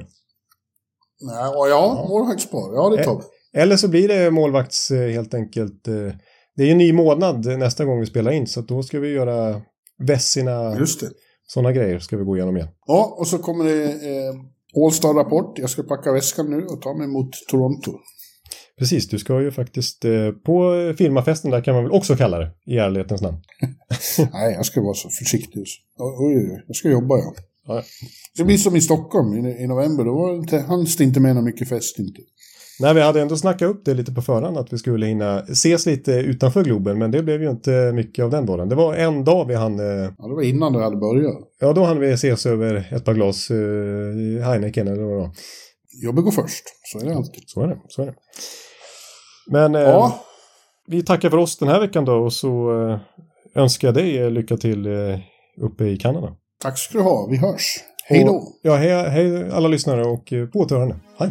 [1.24, 2.74] Nej, ja, ja, målvaktspar.
[2.74, 3.61] Ja, det tar vi.
[3.61, 5.85] Eller så blir det målvakts helt enkelt.
[6.57, 9.09] Det är ju en ny månad nästa gång vi spelar in så då ska vi
[9.12, 9.61] göra
[10.03, 11.11] Vessina, Just det.
[11.46, 12.68] sådana grejer ska vi gå igenom igen.
[12.86, 14.34] Ja, och så kommer det eh,
[14.84, 15.59] All-Star-rapport.
[15.59, 17.92] Jag ska packa väskan nu och ta mig mot Toronto.
[18.78, 22.50] Precis, du ska ju faktiskt eh, på firmafesten där kan man väl också kalla det
[22.66, 23.36] i ärlighetens namn.
[24.32, 25.64] Nej, jag ska vara så försiktig.
[25.98, 26.64] Oj, oj, oj.
[26.66, 27.34] Jag ska jobba, ja.
[27.66, 27.82] Ja.
[28.36, 30.05] Det blir som i Stockholm i, i november.
[30.05, 32.20] Då var det inte, hanns det inte med någon mycket fest inte.
[32.81, 35.87] Nej, vi hade ändå snackat upp det lite på förhand att vi skulle hinna ses
[35.87, 38.68] lite utanför Globen, men det blev ju inte mycket av den dagen.
[38.68, 39.85] Det var en dag vi hann, eh,
[40.18, 41.35] Ja, det var innan det hade börjat.
[41.61, 45.31] ja då hann vi ses över ett par glas eh, Heineken eller vad det var.
[46.05, 46.64] Jobbet går först.
[46.93, 47.43] Så är det alltid.
[47.47, 48.14] Så är det, så är det.
[49.51, 50.25] Men eh, Ja,
[50.87, 52.99] vi tackar för oss den här veckan då och så eh,
[53.62, 55.18] önskar jag dig eh, lycka till eh,
[55.61, 56.33] uppe i Kanada.
[56.62, 57.27] tack ska du ha.
[57.31, 57.81] Vi hörs.
[58.05, 58.43] Hej då.
[58.62, 60.97] Ja, hej, hej alla lyssnare och eh, på återhörande.
[61.18, 61.31] Hej!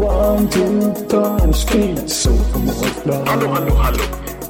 [0.00, 2.30] One, two, time, speed, so
[3.26, 4.04] Hallå, hallå, hallå.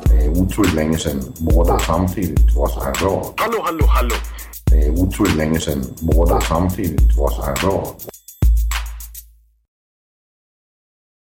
[0.04, 3.34] Det är otroligt länge sedan båda samtidigt var så här bra.
[3.36, 4.14] Hallå, hallå, hallå.
[4.70, 7.94] Det är otroligt länge sedan båda samtidigt var så här bra.